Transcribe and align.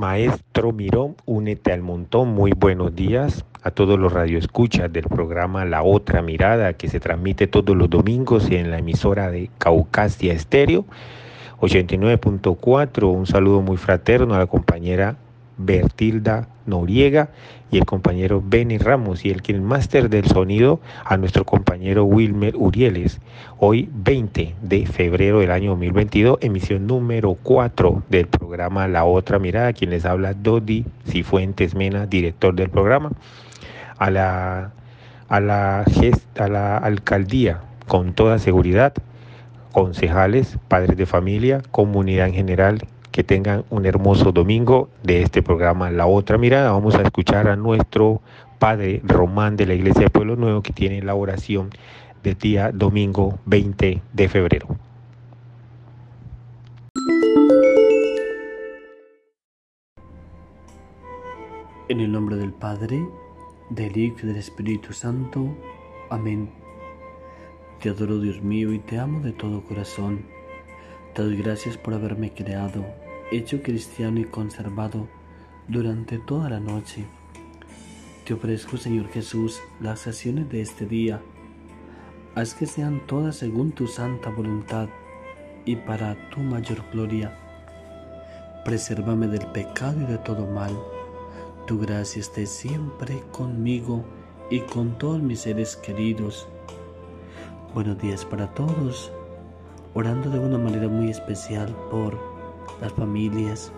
Maestro 0.00 0.72
Mirón, 0.72 1.14
únete 1.26 1.74
al 1.74 1.82
montón. 1.82 2.30
Muy 2.30 2.52
buenos 2.52 2.96
días 2.96 3.44
a 3.62 3.70
todos 3.70 3.98
los 3.98 4.10
radioescuchas 4.10 4.90
del 4.90 5.04
programa 5.04 5.66
La 5.66 5.82
Otra 5.82 6.22
Mirada 6.22 6.72
que 6.72 6.88
se 6.88 7.00
transmite 7.00 7.46
todos 7.46 7.76
los 7.76 7.90
domingos 7.90 8.50
en 8.50 8.70
la 8.70 8.78
emisora 8.78 9.30
de 9.30 9.50
Caucasia 9.58 10.32
Estéreo 10.32 10.86
89.4. 11.60 13.12
Un 13.12 13.26
saludo 13.26 13.60
muy 13.60 13.76
fraterno 13.76 14.34
a 14.34 14.38
la 14.38 14.46
compañera 14.46 15.16
Bertilda 15.60 16.48
Noriega 16.66 17.30
y 17.70 17.78
el 17.78 17.84
compañero 17.84 18.42
Benny 18.44 18.78
Ramos 18.78 19.24
y 19.24 19.30
el 19.30 19.42
que 19.42 19.52
el 19.52 19.60
máster 19.60 20.08
del 20.08 20.26
sonido 20.26 20.80
a 21.04 21.16
nuestro 21.16 21.44
compañero 21.44 22.04
Wilmer 22.04 22.56
Urieles. 22.56 23.20
Hoy 23.58 23.88
20 23.92 24.56
de 24.62 24.86
febrero 24.86 25.40
del 25.40 25.50
año 25.50 25.70
2022, 25.70 26.38
emisión 26.40 26.86
número 26.86 27.36
4 27.42 28.02
del 28.08 28.26
programa 28.26 28.88
La 28.88 29.04
Otra 29.04 29.38
Mirada, 29.38 29.72
quien 29.72 29.90
les 29.90 30.04
habla 30.04 30.34
Dodi 30.34 30.84
Cifuentes 31.06 31.74
Mena, 31.74 32.06
director 32.06 32.54
del 32.54 32.70
programa. 32.70 33.12
A 33.98 34.10
la, 34.10 34.72
a 35.28 35.40
la, 35.40 35.84
a 36.38 36.48
la 36.48 36.78
alcaldía, 36.78 37.60
con 37.86 38.14
toda 38.14 38.38
seguridad, 38.38 38.94
concejales, 39.72 40.58
padres 40.68 40.96
de 40.96 41.06
familia, 41.06 41.62
comunidad 41.70 42.28
en 42.28 42.34
general, 42.34 42.80
tengan 43.24 43.64
un 43.70 43.86
hermoso 43.86 44.32
domingo 44.32 44.88
de 45.02 45.22
este 45.22 45.42
programa 45.42 45.90
La 45.90 46.06
Otra 46.06 46.38
Mirada. 46.38 46.72
Vamos 46.72 46.94
a 46.94 47.02
escuchar 47.02 47.48
a 47.48 47.56
nuestro 47.56 48.20
padre 48.58 49.00
Román 49.04 49.56
de 49.56 49.66
la 49.66 49.74
Iglesia 49.74 50.02
de 50.02 50.10
Pueblo 50.10 50.36
Nuevo 50.36 50.62
que 50.62 50.72
tiene 50.72 51.02
la 51.02 51.14
oración 51.14 51.70
del 52.22 52.34
día 52.34 52.70
domingo 52.72 53.38
20 53.46 54.02
de 54.12 54.28
febrero. 54.28 54.68
En 61.88 62.00
el 62.00 62.12
nombre 62.12 62.36
del 62.36 62.52
Padre, 62.52 63.04
del 63.70 63.96
Hijo 63.96 64.18
y 64.22 64.26
del 64.26 64.36
Espíritu 64.36 64.92
Santo. 64.92 65.56
Amén. 66.08 66.50
Te 67.80 67.88
adoro 67.88 68.20
Dios 68.20 68.42
mío 68.42 68.72
y 68.72 68.78
te 68.78 68.98
amo 68.98 69.20
de 69.20 69.32
todo 69.32 69.64
corazón. 69.64 70.26
Te 71.14 71.22
doy 71.22 71.36
gracias 71.36 71.76
por 71.76 71.94
haberme 71.94 72.32
creado, 72.32 72.84
hecho 73.30 73.62
cristiano 73.62 74.20
y 74.20 74.24
conservado 74.24 75.08
durante 75.68 76.18
toda 76.18 76.50
la 76.50 76.60
noche. 76.60 77.06
Te 78.24 78.34
ofrezco, 78.34 78.76
Señor 78.76 79.08
Jesús, 79.08 79.60
las 79.80 80.06
acciones 80.06 80.48
de 80.48 80.60
este 80.60 80.86
día. 80.86 81.20
Haz 82.34 82.54
que 82.54 82.66
sean 82.66 83.06
todas 83.06 83.36
según 83.36 83.72
tu 83.72 83.86
santa 83.86 84.30
voluntad 84.30 84.88
y 85.64 85.76
para 85.76 86.30
tu 86.30 86.40
mayor 86.40 86.82
gloria. 86.92 87.36
Presérvame 88.64 89.26
del 89.26 89.46
pecado 89.48 90.00
y 90.02 90.06
de 90.06 90.18
todo 90.18 90.46
mal. 90.46 90.76
Tu 91.66 91.78
gracia 91.78 92.20
esté 92.20 92.46
siempre 92.46 93.22
conmigo 93.32 94.04
y 94.50 94.60
con 94.60 94.98
todos 94.98 95.22
mis 95.22 95.40
seres 95.40 95.76
queridos. 95.76 96.48
Buenos 97.74 97.98
días 97.98 98.24
para 98.24 98.52
todos 98.54 99.12
orando 99.94 100.30
de 100.30 100.38
una 100.38 100.58
manera 100.58 100.88
muy 100.88 101.10
especial 101.10 101.74
por 101.90 102.29
las 102.80 102.92
familias, 102.92 103.72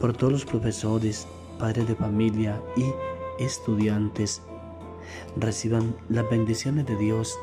por 0.00 0.12
todos 0.16 0.32
los 0.32 0.44
profesores, 0.44 1.26
padres 1.58 1.88
de 1.88 1.94
familia 1.94 2.60
y 2.76 2.92
estudiantes. 3.42 4.42
Reciban 5.36 5.94
las 6.08 6.28
bendiciones 6.30 6.86
de 6.86 6.96
Dios 6.96 7.38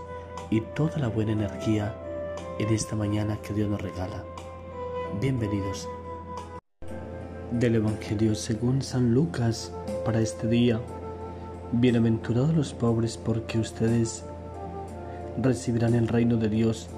y 0.50 0.62
toda 0.62 0.98
la 0.98 1.08
buena 1.08 1.34
energía 1.34 1.96
en 2.60 2.74
esta 2.74 2.96
mañana 2.96 3.38
que 3.42 3.54
Dios 3.54 3.70
nos 3.70 3.82
regala. 3.82 4.24
Bienvenidos. 5.22 5.88
Del 7.52 7.76
Evangelio 7.76 8.36
según 8.36 8.82
San 8.82 9.14
Lucas 9.14 9.74
para 10.06 10.22
este 10.22 10.48
día. 10.48 10.80
Bienaventurados 11.72 12.54
los 12.54 12.74
pobres 12.74 13.18
porque 13.18 13.60
ustedes 13.60 14.24
recibirán 15.42 15.96
el 15.96 16.08
reino 16.08 16.38
de 16.38 16.50
Dios. 16.50 16.90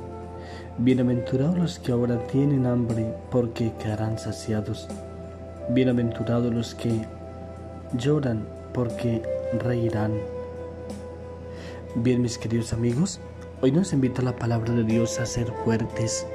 Bienaventurados 0.78 1.58
los 1.58 1.80
que 1.80 1.92
ahora 1.92 2.18
tienen 2.28 2.66
hambre, 2.66 3.14
porque 3.30 3.74
quedarán 3.78 4.18
saciados. 4.18 4.88
Bienaventurados 5.70 6.52
los 6.52 6.74
que 6.74 7.06
lloran, 7.94 8.48
porque 8.74 9.22
reirán. 9.60 10.14
Bien, 11.96 12.22
mis 12.22 12.38
queridos 12.38 12.72
amigos, 12.72 13.20
hoy 13.62 13.74
nos 13.74 13.92
invita 13.92 14.22
la 14.22 14.38
palabra 14.38 14.74
de 14.74 14.86
Dios 14.86 15.20
a 15.20 15.26
ser 15.26 15.52
fuertes. 15.66 16.26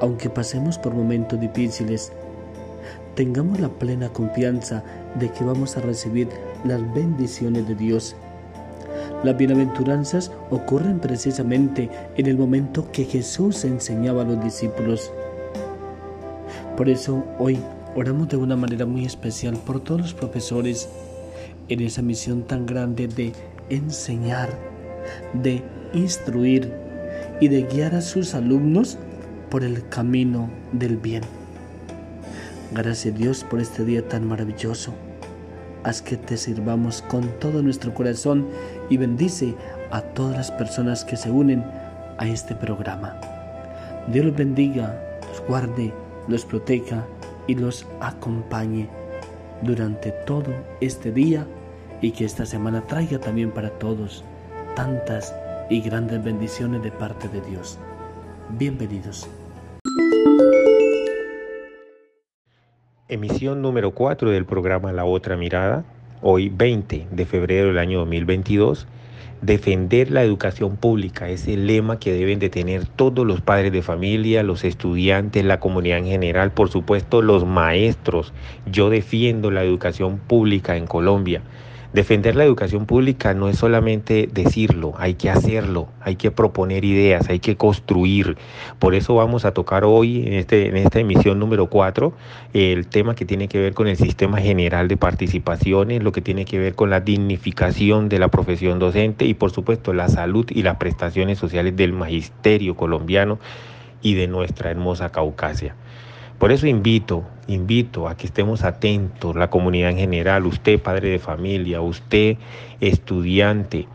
Aunque 0.00 0.30
pasemos 0.30 0.78
por 0.78 0.94
momentos 0.94 1.38
difíciles, 1.38 2.12
tengamos 3.14 3.60
la 3.60 3.68
plena 3.68 4.08
confianza 4.08 4.82
de 5.14 5.30
que 5.30 5.44
vamos 5.44 5.76
a 5.76 5.82
recibir 5.82 6.28
las 6.64 6.80
bendiciones 6.94 7.68
de 7.68 7.74
Dios 7.74 8.16
las 9.26 9.36
bienaventuranzas 9.36 10.30
ocurren 10.50 11.00
precisamente 11.00 11.90
en 12.16 12.26
el 12.26 12.38
momento 12.38 12.90
que 12.92 13.04
Jesús 13.04 13.64
enseñaba 13.64 14.22
a 14.22 14.24
los 14.24 14.42
discípulos. 14.42 15.12
Por 16.76 16.88
eso 16.88 17.24
hoy 17.38 17.58
oramos 17.94 18.28
de 18.28 18.36
una 18.36 18.56
manera 18.56 18.86
muy 18.86 19.04
especial 19.04 19.56
por 19.56 19.80
todos 19.80 20.00
los 20.00 20.14
profesores 20.14 20.88
en 21.68 21.80
esa 21.80 22.02
misión 22.02 22.44
tan 22.44 22.66
grande 22.66 23.08
de 23.08 23.32
enseñar, 23.68 24.48
de 25.34 25.62
instruir 25.92 26.72
y 27.40 27.48
de 27.48 27.62
guiar 27.62 27.96
a 27.96 28.00
sus 28.00 28.34
alumnos 28.34 28.96
por 29.50 29.64
el 29.64 29.88
camino 29.88 30.48
del 30.72 30.96
bien. 30.96 31.22
Gracias 32.72 33.16
Dios 33.16 33.44
por 33.44 33.60
este 33.60 33.84
día 33.84 34.06
tan 34.06 34.26
maravilloso 34.26 34.92
haz 35.86 36.02
que 36.02 36.16
te 36.16 36.36
sirvamos 36.36 37.00
con 37.02 37.28
todo 37.38 37.62
nuestro 37.62 37.94
corazón 37.94 38.48
y 38.90 38.96
bendice 38.96 39.54
a 39.92 40.00
todas 40.00 40.36
las 40.36 40.50
personas 40.50 41.04
que 41.04 41.16
se 41.16 41.30
unen 41.30 41.64
a 42.18 42.26
este 42.26 42.56
programa. 42.56 43.20
Dios 44.08 44.26
los 44.26 44.36
bendiga, 44.36 45.00
los 45.28 45.40
guarde, 45.46 45.92
los 46.26 46.44
proteja 46.44 47.06
y 47.46 47.54
los 47.54 47.86
acompañe 48.00 48.88
durante 49.62 50.10
todo 50.26 50.52
este 50.80 51.12
día 51.12 51.46
y 52.02 52.10
que 52.10 52.24
esta 52.24 52.46
semana 52.46 52.82
traiga 52.82 53.20
también 53.20 53.52
para 53.52 53.70
todos 53.70 54.24
tantas 54.74 55.32
y 55.70 55.80
grandes 55.80 56.22
bendiciones 56.22 56.82
de 56.82 56.90
parte 56.90 57.28
de 57.28 57.40
Dios. 57.42 57.78
Bienvenidos. 58.58 59.28
Emisión 63.08 63.62
número 63.62 63.92
4 63.92 64.32
del 64.32 64.46
programa 64.46 64.90
La 64.90 65.04
Otra 65.04 65.36
Mirada, 65.36 65.84
hoy 66.22 66.48
20 66.48 67.06
de 67.08 67.24
febrero 67.24 67.68
del 67.68 67.78
año 67.78 68.00
2022. 68.00 68.88
Defender 69.42 70.10
la 70.10 70.24
educación 70.24 70.76
pública 70.76 71.28
es 71.28 71.46
el 71.46 71.68
lema 71.68 72.00
que 72.00 72.12
deben 72.12 72.40
de 72.40 72.50
tener 72.50 72.84
todos 72.84 73.24
los 73.24 73.40
padres 73.40 73.70
de 73.70 73.82
familia, 73.82 74.42
los 74.42 74.64
estudiantes, 74.64 75.44
la 75.44 75.60
comunidad 75.60 75.98
en 75.98 76.06
general, 76.06 76.50
por 76.50 76.68
supuesto 76.68 77.22
los 77.22 77.46
maestros. 77.46 78.32
Yo 78.68 78.90
defiendo 78.90 79.52
la 79.52 79.62
educación 79.62 80.18
pública 80.18 80.76
en 80.76 80.88
Colombia. 80.88 81.42
Defender 81.96 82.36
la 82.36 82.44
educación 82.44 82.84
pública 82.84 83.32
no 83.32 83.48
es 83.48 83.56
solamente 83.56 84.28
decirlo, 84.30 84.92
hay 84.98 85.14
que 85.14 85.30
hacerlo, 85.30 85.88
hay 86.02 86.16
que 86.16 86.30
proponer 86.30 86.84
ideas, 86.84 87.30
hay 87.30 87.38
que 87.38 87.56
construir. 87.56 88.36
Por 88.78 88.94
eso 88.94 89.14
vamos 89.14 89.46
a 89.46 89.54
tocar 89.54 89.86
hoy 89.86 90.26
en, 90.26 90.34
este, 90.34 90.68
en 90.68 90.76
esta 90.76 91.00
emisión 91.00 91.38
número 91.38 91.70
4 91.70 92.12
el 92.52 92.86
tema 92.86 93.14
que 93.14 93.24
tiene 93.24 93.48
que 93.48 93.58
ver 93.58 93.72
con 93.72 93.88
el 93.88 93.96
sistema 93.96 94.42
general 94.42 94.88
de 94.88 94.98
participaciones, 94.98 96.02
lo 96.02 96.12
que 96.12 96.20
tiene 96.20 96.44
que 96.44 96.58
ver 96.58 96.74
con 96.74 96.90
la 96.90 97.00
dignificación 97.00 98.10
de 98.10 98.18
la 98.18 98.28
profesión 98.28 98.78
docente 98.78 99.24
y 99.24 99.32
por 99.32 99.50
supuesto 99.50 99.94
la 99.94 100.10
salud 100.10 100.44
y 100.50 100.64
las 100.64 100.76
prestaciones 100.76 101.38
sociales 101.38 101.76
del 101.76 101.94
magisterio 101.94 102.76
colombiano 102.76 103.38
y 104.02 104.16
de 104.16 104.28
nuestra 104.28 104.70
hermosa 104.70 105.08
Caucasia. 105.12 105.74
Por 106.38 106.52
eso 106.52 106.66
invito, 106.66 107.24
invito 107.46 108.08
a 108.08 108.16
que 108.16 108.26
estemos 108.26 108.62
atentos, 108.62 109.36
la 109.36 109.48
comunidad 109.48 109.90
en 109.90 109.96
general, 109.96 110.44
usted 110.44 110.78
padre 110.78 111.08
de 111.08 111.18
familia, 111.18 111.80
usted 111.80 112.36
estudiante, 112.78 113.86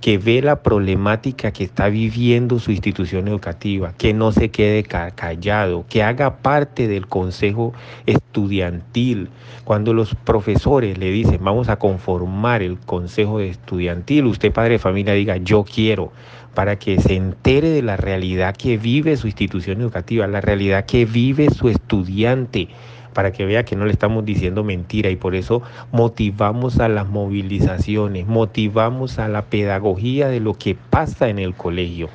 que 0.00 0.16
ve 0.16 0.40
la 0.40 0.62
problemática 0.62 1.52
que 1.52 1.64
está 1.64 1.90
viviendo 1.90 2.58
su 2.58 2.70
institución 2.70 3.28
educativa, 3.28 3.92
que 3.98 4.14
no 4.14 4.32
se 4.32 4.50
quede 4.50 4.82
callado, 4.82 5.84
que 5.90 6.02
haga 6.02 6.38
parte 6.38 6.88
del 6.88 7.06
consejo 7.06 7.74
estudiantil. 8.06 9.28
Cuando 9.64 9.92
los 9.92 10.14
profesores 10.14 10.96
le 10.96 11.10
dicen, 11.10 11.40
vamos 11.42 11.68
a 11.68 11.76
conformar 11.76 12.62
el 12.62 12.78
consejo 12.78 13.40
estudiantil, 13.40 14.24
usted 14.24 14.52
padre 14.52 14.72
de 14.72 14.78
familia 14.78 15.12
diga, 15.12 15.36
yo 15.36 15.64
quiero, 15.64 16.12
para 16.54 16.76
que 16.76 17.00
se 17.00 17.14
entere 17.14 17.70
de 17.70 17.82
la 17.82 17.96
realidad 17.96 18.56
que 18.56 18.76
vive 18.76 19.16
su 19.16 19.26
institución 19.26 19.80
educativa, 19.80 20.26
la 20.26 20.40
realidad 20.40 20.84
que 20.84 21.04
vive 21.04 21.50
su 21.50 21.68
estudiante 21.68 22.68
para 23.12 23.32
que 23.32 23.44
vea 23.44 23.64
que 23.64 23.76
no 23.76 23.86
le 23.86 23.92
estamos 23.92 24.24
diciendo 24.24 24.64
mentira 24.64 25.10
y 25.10 25.16
por 25.16 25.34
eso 25.34 25.62
motivamos 25.92 26.78
a 26.78 26.88
las 26.88 27.08
movilizaciones, 27.08 28.26
motivamos 28.26 29.18
a 29.18 29.28
la 29.28 29.42
pedagogía 29.42 30.28
de 30.28 30.40
lo 30.40 30.54
que 30.54 30.74
pasa 30.74 31.28
en 31.28 31.38
el 31.38 31.54
colegio. 31.54 32.08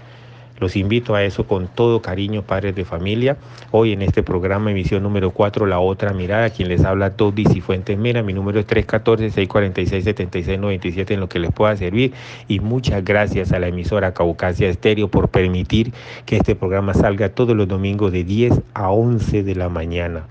Los 0.58 0.78
invito 0.78 1.16
a 1.16 1.24
eso 1.24 1.46
con 1.46 1.68
todo 1.68 2.02
cariño, 2.02 2.44
padres 2.44 2.74
de 2.76 2.86
familia. 2.86 3.36
Hoy 3.72 3.92
en 3.92 4.02
este 4.02 4.24
programa, 4.24 4.72
emisión 4.72 5.04
número 5.04 5.32
4, 5.32 5.66
La 5.66 5.80
Otra 5.80 6.14
Mirada, 6.14 6.50
quien 6.50 6.70
les 6.70 6.86
habla, 6.86 7.18
Todis 7.18 7.54
y 7.54 7.60
Fuentes 7.60 7.98
Mera. 7.98 8.24
Mi 8.24 8.32
número 8.32 8.62
es 8.62 8.68
314-646-7697 8.68 11.12
en 11.12 11.20
lo 11.20 11.28
que 11.28 11.40
les 11.40 11.52
pueda 11.52 11.76
servir. 11.76 12.14
Y 12.48 12.62
muchas 12.62 13.04
gracias 13.04 13.52
a 13.52 13.60
la 13.60 13.68
emisora 13.68 14.14
Caucasia 14.14 14.70
Estéreo 14.70 15.10
por 15.10 15.28
permitir 15.28 15.92
que 16.26 16.38
este 16.38 16.56
programa 16.56 16.94
salga 16.94 17.28
todos 17.28 17.54
los 17.54 17.68
domingos 17.68 18.14
de 18.14 18.24
10 18.24 18.62
a 18.74 18.92
11 18.92 19.44
de 19.44 19.56
la 19.56 19.68
mañana. 19.68 20.26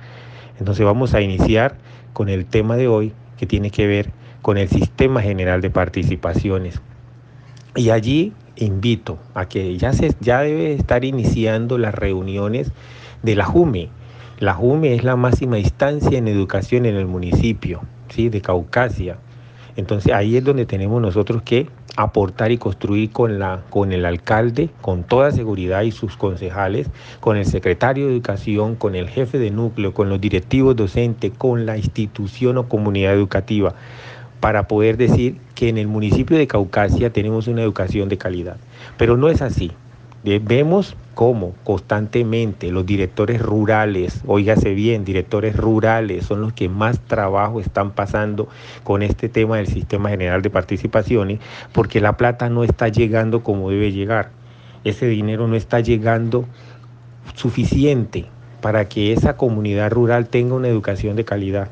Entonces 0.58 0.86
vamos 0.86 1.12
a 1.12 1.20
iniciar 1.20 1.76
con 2.14 2.30
el 2.30 2.46
tema 2.46 2.76
de 2.76 2.88
hoy 2.88 3.12
que 3.36 3.44
tiene 3.44 3.70
que 3.70 3.86
ver 3.86 4.10
con 4.40 4.56
el 4.56 4.70
Sistema 4.70 5.20
General 5.20 5.60
de 5.60 5.68
Participaciones. 5.68 6.80
Y 7.76 7.90
allí 7.90 8.32
invito 8.56 9.18
a 9.34 9.46
que 9.46 9.76
ya, 9.76 9.92
se, 9.92 10.14
ya 10.20 10.40
debe 10.40 10.74
estar 10.74 11.04
iniciando 11.04 11.78
las 11.78 11.94
reuniones 11.94 12.72
de 13.22 13.36
la 13.36 13.44
JUME. 13.44 13.88
La 14.38 14.54
JUME 14.54 14.94
es 14.94 15.04
la 15.04 15.16
máxima 15.16 15.58
instancia 15.58 16.18
en 16.18 16.28
educación 16.28 16.86
en 16.86 16.96
el 16.96 17.06
municipio 17.06 17.82
¿sí? 18.08 18.28
de 18.28 18.40
Caucasia. 18.40 19.18
Entonces 19.76 20.12
ahí 20.12 20.36
es 20.36 20.44
donde 20.44 20.66
tenemos 20.66 21.02
nosotros 21.02 21.42
que 21.42 21.66
aportar 21.96 22.50
y 22.52 22.58
construir 22.58 23.10
con, 23.10 23.38
la, 23.38 23.62
con 23.70 23.92
el 23.92 24.04
alcalde, 24.04 24.70
con 24.80 25.04
toda 25.04 25.30
seguridad 25.30 25.82
y 25.82 25.92
sus 25.92 26.16
concejales, 26.16 26.88
con 27.20 27.36
el 27.36 27.46
secretario 27.46 28.06
de 28.06 28.12
educación, 28.12 28.74
con 28.76 28.94
el 28.94 29.08
jefe 29.08 29.38
de 29.38 29.50
núcleo, 29.50 29.94
con 29.94 30.08
los 30.08 30.20
directivos 30.20 30.76
docentes, 30.76 31.32
con 31.36 31.66
la 31.66 31.76
institución 31.76 32.58
o 32.58 32.68
comunidad 32.68 33.14
educativa 33.14 33.74
para 34.44 34.69
poder 34.69 34.99
decir 34.99 35.38
que 35.55 35.70
en 35.70 35.79
el 35.79 35.88
municipio 35.88 36.37
de 36.37 36.46
Caucasia 36.46 37.11
tenemos 37.11 37.49
una 37.49 37.62
educación 37.62 38.11
de 38.11 38.19
calidad. 38.19 38.58
Pero 38.99 39.17
no 39.17 39.31
es 39.31 39.41
así. 39.41 39.73
Vemos 40.23 40.99
cómo 41.14 41.55
constantemente 41.64 42.70
los 42.70 42.85
directores 42.85 43.41
rurales, 43.41 44.20
oígase 44.26 44.75
bien, 44.75 45.02
directores 45.02 45.56
rurales 45.56 46.26
son 46.26 46.43
los 46.43 46.52
que 46.52 46.69
más 46.69 47.00
trabajo 47.00 47.58
están 47.58 47.93
pasando 47.93 48.46
con 48.82 49.00
este 49.00 49.31
tema 49.31 49.56
del 49.56 49.67
sistema 49.67 50.11
general 50.11 50.43
de 50.43 50.50
participaciones, 50.50 51.41
porque 51.73 52.02
la 52.02 52.19
plata 52.19 52.50
no 52.50 52.64
está 52.64 52.88
llegando 52.88 53.43
como 53.43 53.70
debe 53.70 53.93
llegar. 53.93 54.29
Ese 54.85 55.06
dinero 55.06 55.49
no 55.49 55.56
está 55.56 55.81
llegando 55.81 56.44
suficiente 57.32 58.26
para 58.61 58.91
que 58.91 59.14
esa 59.14 59.38
comunidad 59.38 59.91
rural 59.91 60.29
tenga 60.29 60.55
una 60.55 60.69
educación 60.69 61.17
de 61.17 61.25
calidad. 61.25 61.70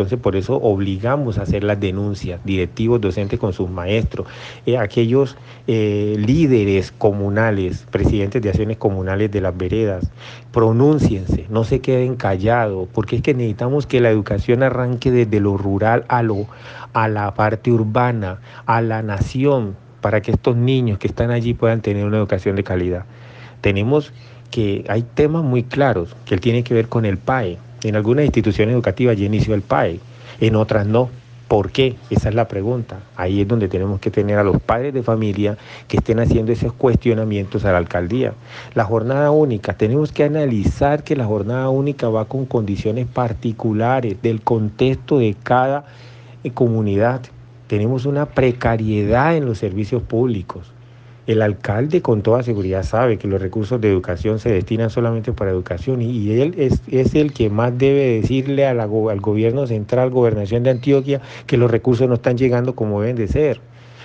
Entonces, 0.00 0.18
por 0.18 0.34
eso 0.34 0.56
obligamos 0.56 1.36
a 1.36 1.42
hacer 1.42 1.62
las 1.62 1.78
denuncias, 1.78 2.40
directivos, 2.42 3.02
docentes 3.02 3.38
con 3.38 3.52
sus 3.52 3.68
maestros, 3.68 4.26
eh, 4.64 4.78
aquellos 4.78 5.36
eh, 5.66 6.16
líderes 6.18 6.90
comunales, 6.90 7.86
presidentes 7.90 8.40
de 8.40 8.48
acciones 8.48 8.78
comunales 8.78 9.30
de 9.30 9.42
las 9.42 9.54
veredas, 9.54 10.10
pronúnciense, 10.52 11.44
no 11.50 11.64
se 11.64 11.80
queden 11.80 12.16
callados, 12.16 12.88
porque 12.94 13.16
es 13.16 13.22
que 13.22 13.34
necesitamos 13.34 13.86
que 13.86 14.00
la 14.00 14.08
educación 14.08 14.62
arranque 14.62 15.10
desde 15.10 15.38
lo 15.38 15.58
rural 15.58 16.06
a, 16.08 16.22
lo, 16.22 16.46
a 16.94 17.06
la 17.06 17.34
parte 17.34 17.70
urbana, 17.70 18.40
a 18.64 18.80
la 18.80 19.02
nación, 19.02 19.76
para 20.00 20.22
que 20.22 20.30
estos 20.30 20.56
niños 20.56 20.98
que 20.98 21.08
están 21.08 21.30
allí 21.30 21.52
puedan 21.52 21.82
tener 21.82 22.06
una 22.06 22.16
educación 22.16 22.56
de 22.56 22.64
calidad. 22.64 23.04
Tenemos 23.60 24.14
que 24.50 24.82
hay 24.88 25.02
temas 25.02 25.44
muy 25.44 25.62
claros 25.62 26.16
que 26.24 26.38
tienen 26.38 26.64
que 26.64 26.72
ver 26.72 26.88
con 26.88 27.04
el 27.04 27.18
PAE 27.18 27.58
en 27.82 27.96
algunas 27.96 28.24
instituciones 28.24 28.74
educativas 28.74 29.16
ya 29.16 29.24
inició 29.24 29.54
el 29.54 29.62
PAE, 29.62 30.00
en 30.40 30.56
otras 30.56 30.86
no. 30.86 31.10
¿Por 31.48 31.72
qué? 31.72 31.96
Esa 32.10 32.28
es 32.28 32.36
la 32.36 32.46
pregunta. 32.46 33.00
Ahí 33.16 33.40
es 33.40 33.48
donde 33.48 33.66
tenemos 33.66 33.98
que 33.98 34.12
tener 34.12 34.38
a 34.38 34.44
los 34.44 34.60
padres 34.60 34.94
de 34.94 35.02
familia 35.02 35.58
que 35.88 35.96
estén 35.96 36.20
haciendo 36.20 36.52
esos 36.52 36.72
cuestionamientos 36.72 37.64
a 37.64 37.72
la 37.72 37.78
alcaldía. 37.78 38.34
La 38.74 38.84
jornada 38.84 39.32
única, 39.32 39.74
tenemos 39.74 40.12
que 40.12 40.22
analizar 40.22 41.02
que 41.02 41.16
la 41.16 41.24
jornada 41.24 41.68
única 41.68 42.08
va 42.08 42.26
con 42.26 42.46
condiciones 42.46 43.08
particulares 43.08 44.22
del 44.22 44.42
contexto 44.42 45.18
de 45.18 45.34
cada 45.42 45.86
eh, 46.44 46.52
comunidad. 46.52 47.22
Tenemos 47.66 48.06
una 48.06 48.26
precariedad 48.26 49.36
en 49.36 49.44
los 49.44 49.58
servicios 49.58 50.02
públicos. 50.02 50.72
El 51.30 51.42
alcalde 51.42 52.02
con 52.02 52.22
toda 52.22 52.42
seguridad 52.42 52.82
sabe 52.82 53.16
que 53.16 53.28
los 53.28 53.40
recursos 53.40 53.80
de 53.80 53.88
educación 53.88 54.40
se 54.40 54.50
destinan 54.50 54.90
solamente 54.90 55.32
para 55.32 55.52
educación 55.52 56.02
y, 56.02 56.28
él 56.40 56.56
es, 56.58 57.14
el 57.14 57.32
que 57.32 57.48
más 57.50 57.78
debe 57.78 58.20
decirle 58.20 58.66
al 58.66 58.88
gobierno 58.88 59.68
central, 59.68 60.10
gobernación 60.10 60.64
de 60.64 60.70
Antioquia, 60.70 61.20
que 61.46 61.56
los 61.56 61.70
recursos 61.70 62.08
no 62.08 62.14
están 62.14 62.36
llegando 62.36 62.74
como 62.74 63.00
deben 63.00 63.14
de 63.14 63.28
ser. 63.28 63.60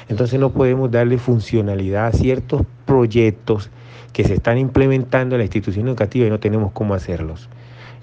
Entonces 0.08 0.40
no 0.40 0.52
podemos 0.52 0.92
darle 0.92 1.18
funcionalidad 1.18 2.06
a 2.06 2.12
ciertos 2.12 2.62
proyectos 2.86 3.72
que 4.14 4.24
se 4.24 4.36
están 4.36 4.60
implementando 4.60 5.34
en 5.34 5.40
la 5.40 5.46
institución 5.46 5.88
educativa 5.88 6.28
y 6.28 6.30
no 6.30 6.40
tenemos 6.40 6.74
cómo 6.74 6.94
hacerlos. 6.94 7.50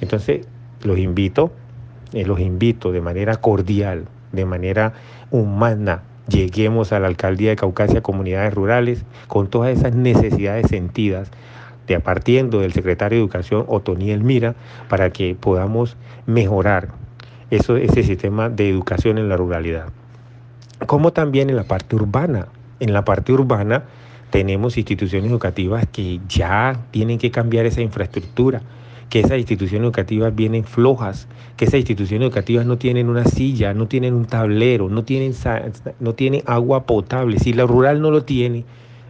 Entonces 0.01 0.49
los 0.83 0.99
invito, 0.99 1.53
eh, 2.13 2.27
los 2.27 2.41
invito 2.41 2.91
de 2.91 3.01
manera 3.01 3.37
cordial, 3.37 4.07
de 4.33 4.45
manera 4.47 4.95
humana, 5.31 6.03
lleguemos 6.29 6.93
a 6.93 7.01
la 7.01 7.09
alcaldía 7.09 7.51
de 7.51 7.57
Caucasia, 7.57 8.03
comunidades 8.03 8.55
rurales, 8.55 9.05
con 9.29 9.49
todas 9.49 9.77
esas 9.77 9.95
necesidades 9.95 10.69
sentidas, 10.69 11.31
de 11.87 11.99
partiendo 12.01 12.61
del 12.61 12.73
secretario 12.73 13.19
de 13.19 13.25
Educación 13.25 13.65
Otoniel 13.69 14.23
Mira, 14.23 14.55
para 14.89 15.11
que 15.11 15.35
podamos 15.35 15.97
mejorar 16.27 16.89
eso, 17.51 17.77
ese 17.77 18.03
sistema 18.03 18.49
de 18.49 18.71
educación 18.71 19.19
en 19.19 19.29
la 19.29 19.37
ruralidad. 19.37 19.89
Como 20.87 21.13
también 21.13 21.51
en 21.51 21.57
la 21.57 21.65
parte 21.65 21.97
urbana. 21.97 22.49
En 22.81 22.93
la 22.93 23.05
parte 23.05 23.33
urbana 23.33 23.85
tenemos 24.31 24.77
instituciones 24.77 25.31
educativas 25.31 25.87
que 25.93 26.21
ya 26.29 26.81
tienen 26.91 27.19
que 27.19 27.31
cambiar 27.31 27.67
esa 27.67 27.83
infraestructura 27.83 28.63
que 29.13 29.21
esas 29.21 29.37
instituciones 29.37 29.85
educativas 29.85 30.35
vienen 30.35 30.65
flojas, 30.65 31.29
que 31.59 31.67
esas 31.67 31.81
instituciones 31.81 32.25
educativas 32.25 32.65
no 32.65 32.79
tienen 32.79 33.11
una 33.11 33.27
silla, 33.27 33.75
no 33.75 33.87
tienen 33.87 34.15
un 34.15 34.25
tablero, 34.25 34.89
no 34.89 35.05
tienen, 35.05 35.35
no 36.01 36.15
tienen 36.15 36.43
agua 36.47 36.85
potable. 36.87 37.39
Si 37.39 37.53
la 37.53 37.67
rural 37.67 38.01
no 38.01 38.11
lo 38.11 38.25
tiene, 38.25 38.65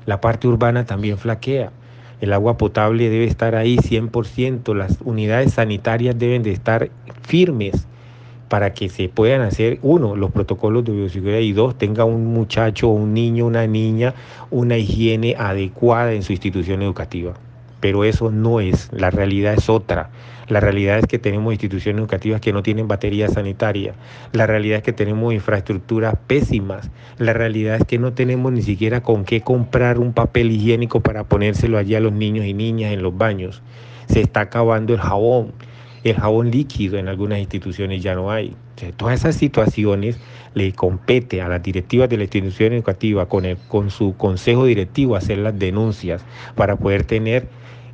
la 0.04 0.20
parte 0.20 0.48
urbana 0.48 0.86
también 0.86 1.18
flaquea. 1.18 1.70
El 2.20 2.32
agua 2.32 2.58
potable 2.58 3.10
debe 3.10 3.26
estar 3.26 3.54
ahí 3.54 3.76
100%, 3.76 4.74
las 4.74 4.98
unidades 5.04 5.52
sanitarias 5.52 6.18
deben 6.18 6.42
de 6.42 6.50
estar 6.50 6.90
firmes 7.22 7.86
para 8.48 8.74
que 8.74 8.88
se 8.88 9.08
puedan 9.08 9.42
hacer, 9.42 9.78
uno, 9.82 10.16
los 10.16 10.32
protocolos 10.32 10.84
de 10.84 10.90
bioseguridad 10.90 11.38
y 11.38 11.52
dos, 11.52 11.78
tenga 11.78 12.04
un 12.04 12.26
muchacho, 12.26 12.88
un 12.88 13.14
niño, 13.14 13.46
una 13.46 13.68
niña, 13.68 14.14
una 14.50 14.76
higiene 14.78 15.36
adecuada 15.38 16.12
en 16.12 16.24
su 16.24 16.32
institución 16.32 16.82
educativa 16.82 17.34
pero 17.82 18.04
eso 18.04 18.30
no 18.30 18.60
es, 18.60 18.88
la 18.92 19.10
realidad 19.10 19.54
es 19.54 19.68
otra. 19.68 20.10
La 20.46 20.60
realidad 20.60 21.00
es 21.00 21.06
que 21.06 21.18
tenemos 21.18 21.52
instituciones 21.52 21.98
educativas 21.98 22.40
que 22.40 22.52
no 22.52 22.62
tienen 22.62 22.86
batería 22.86 23.26
sanitaria. 23.26 23.94
La 24.30 24.46
realidad 24.46 24.76
es 24.76 24.82
que 24.84 24.92
tenemos 24.92 25.34
infraestructuras 25.34 26.14
pésimas. 26.28 26.92
La 27.18 27.32
realidad 27.32 27.74
es 27.74 27.84
que 27.84 27.98
no 27.98 28.12
tenemos 28.12 28.52
ni 28.52 28.62
siquiera 28.62 29.02
con 29.02 29.24
qué 29.24 29.40
comprar 29.40 29.98
un 29.98 30.12
papel 30.12 30.52
higiénico 30.52 31.00
para 31.00 31.24
ponérselo 31.24 31.76
allí 31.76 31.96
a 31.96 32.00
los 32.00 32.12
niños 32.12 32.46
y 32.46 32.54
niñas 32.54 32.92
en 32.92 33.02
los 33.02 33.18
baños. 33.18 33.62
Se 34.06 34.20
está 34.20 34.42
acabando 34.42 34.94
el 34.94 35.00
jabón. 35.00 35.52
El 36.04 36.14
jabón 36.14 36.52
líquido 36.52 36.98
en 36.98 37.08
algunas 37.08 37.40
instituciones 37.40 38.00
ya 38.00 38.14
no 38.14 38.30
hay. 38.30 38.54
todas 38.96 39.18
esas 39.18 39.34
situaciones 39.34 40.20
le 40.54 40.72
compete 40.72 41.42
a 41.42 41.48
las 41.48 41.62
directivas 41.64 42.08
de 42.08 42.16
la 42.16 42.24
institución 42.24 42.74
educativa 42.74 43.26
con, 43.26 43.44
el, 43.44 43.56
con 43.68 43.90
su 43.90 44.16
consejo 44.16 44.66
directivo 44.66 45.16
hacer 45.16 45.38
las 45.38 45.58
denuncias 45.58 46.24
para 46.54 46.76
poder 46.76 47.02
tener 47.02 47.48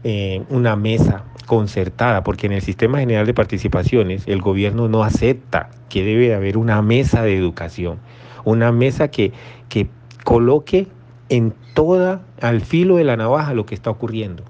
eh, 0.05 0.43
una 0.49 0.77
mesa 0.77 1.25
concertada, 1.47 2.23
porque 2.23 2.47
en 2.47 2.53
el 2.53 2.63
sistema 2.63 3.01
general 3.01 3.27
de 3.27 3.35
participaciones 3.35 4.25
el 4.27 4.41
gobierno 4.41 4.89
no 4.89 5.03
acepta 5.03 5.71
que 5.89 6.05
debe 6.05 6.35
haber 6.35 6.57
una 6.57 6.83
mesa 6.83 7.23
de 7.23 7.37
educación, 7.37 7.99
una 8.45 8.71
mesa 8.71 9.09
que, 9.09 9.33
que 9.69 9.89
coloque 10.25 10.87
en 11.29 11.55
toda, 11.75 12.23
al 12.41 12.61
filo 12.61 12.97
de 12.97 13.05
la 13.05 13.17
navaja 13.17 13.55
lo 13.55 13.67
que 13.67 13.75
está 13.75 13.91
ocurriendo. 13.91 14.45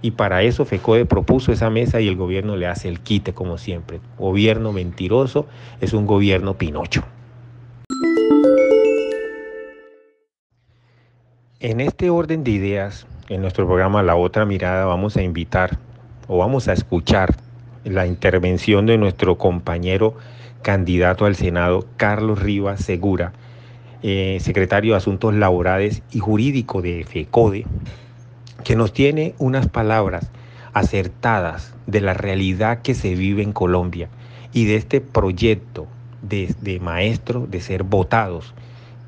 Y 0.00 0.12
para 0.12 0.42
eso 0.42 0.64
FECODE 0.64 1.06
propuso 1.06 1.52
esa 1.52 1.70
mesa 1.70 2.00
y 2.00 2.08
el 2.08 2.16
gobierno 2.16 2.56
le 2.56 2.66
hace 2.66 2.88
el 2.88 3.00
quite, 3.00 3.32
como 3.32 3.56
siempre. 3.56 4.00
Gobierno 4.18 4.72
mentiroso 4.72 5.46
es 5.80 5.92
un 5.92 6.06
gobierno 6.06 6.58
pinocho. 6.58 7.04
En 11.62 11.78
este 11.78 12.10
orden 12.10 12.42
de 12.42 12.50
ideas, 12.50 13.06
en 13.28 13.40
nuestro 13.40 13.68
programa 13.68 14.02
La 14.02 14.16
Otra 14.16 14.44
Mirada 14.44 14.84
vamos 14.84 15.16
a 15.16 15.22
invitar 15.22 15.78
o 16.26 16.38
vamos 16.38 16.66
a 16.66 16.72
escuchar 16.72 17.36
la 17.84 18.04
intervención 18.04 18.84
de 18.84 18.98
nuestro 18.98 19.38
compañero 19.38 20.16
candidato 20.62 21.24
al 21.24 21.36
Senado, 21.36 21.86
Carlos 21.96 22.42
Rivas 22.42 22.84
Segura, 22.84 23.32
eh, 24.02 24.38
secretario 24.40 24.94
de 24.94 24.96
Asuntos 24.96 25.34
Laborales 25.34 26.02
y 26.10 26.18
Jurídico 26.18 26.82
de 26.82 27.04
FECODE, 27.04 27.64
que 28.64 28.74
nos 28.74 28.92
tiene 28.92 29.36
unas 29.38 29.68
palabras 29.68 30.32
acertadas 30.72 31.76
de 31.86 32.00
la 32.00 32.14
realidad 32.14 32.82
que 32.82 32.94
se 32.94 33.14
vive 33.14 33.44
en 33.44 33.52
Colombia 33.52 34.08
y 34.52 34.64
de 34.64 34.74
este 34.74 35.00
proyecto 35.00 35.86
de, 36.22 36.52
de 36.60 36.80
maestros 36.80 37.48
de 37.52 37.60
ser 37.60 37.84
votados 37.84 38.52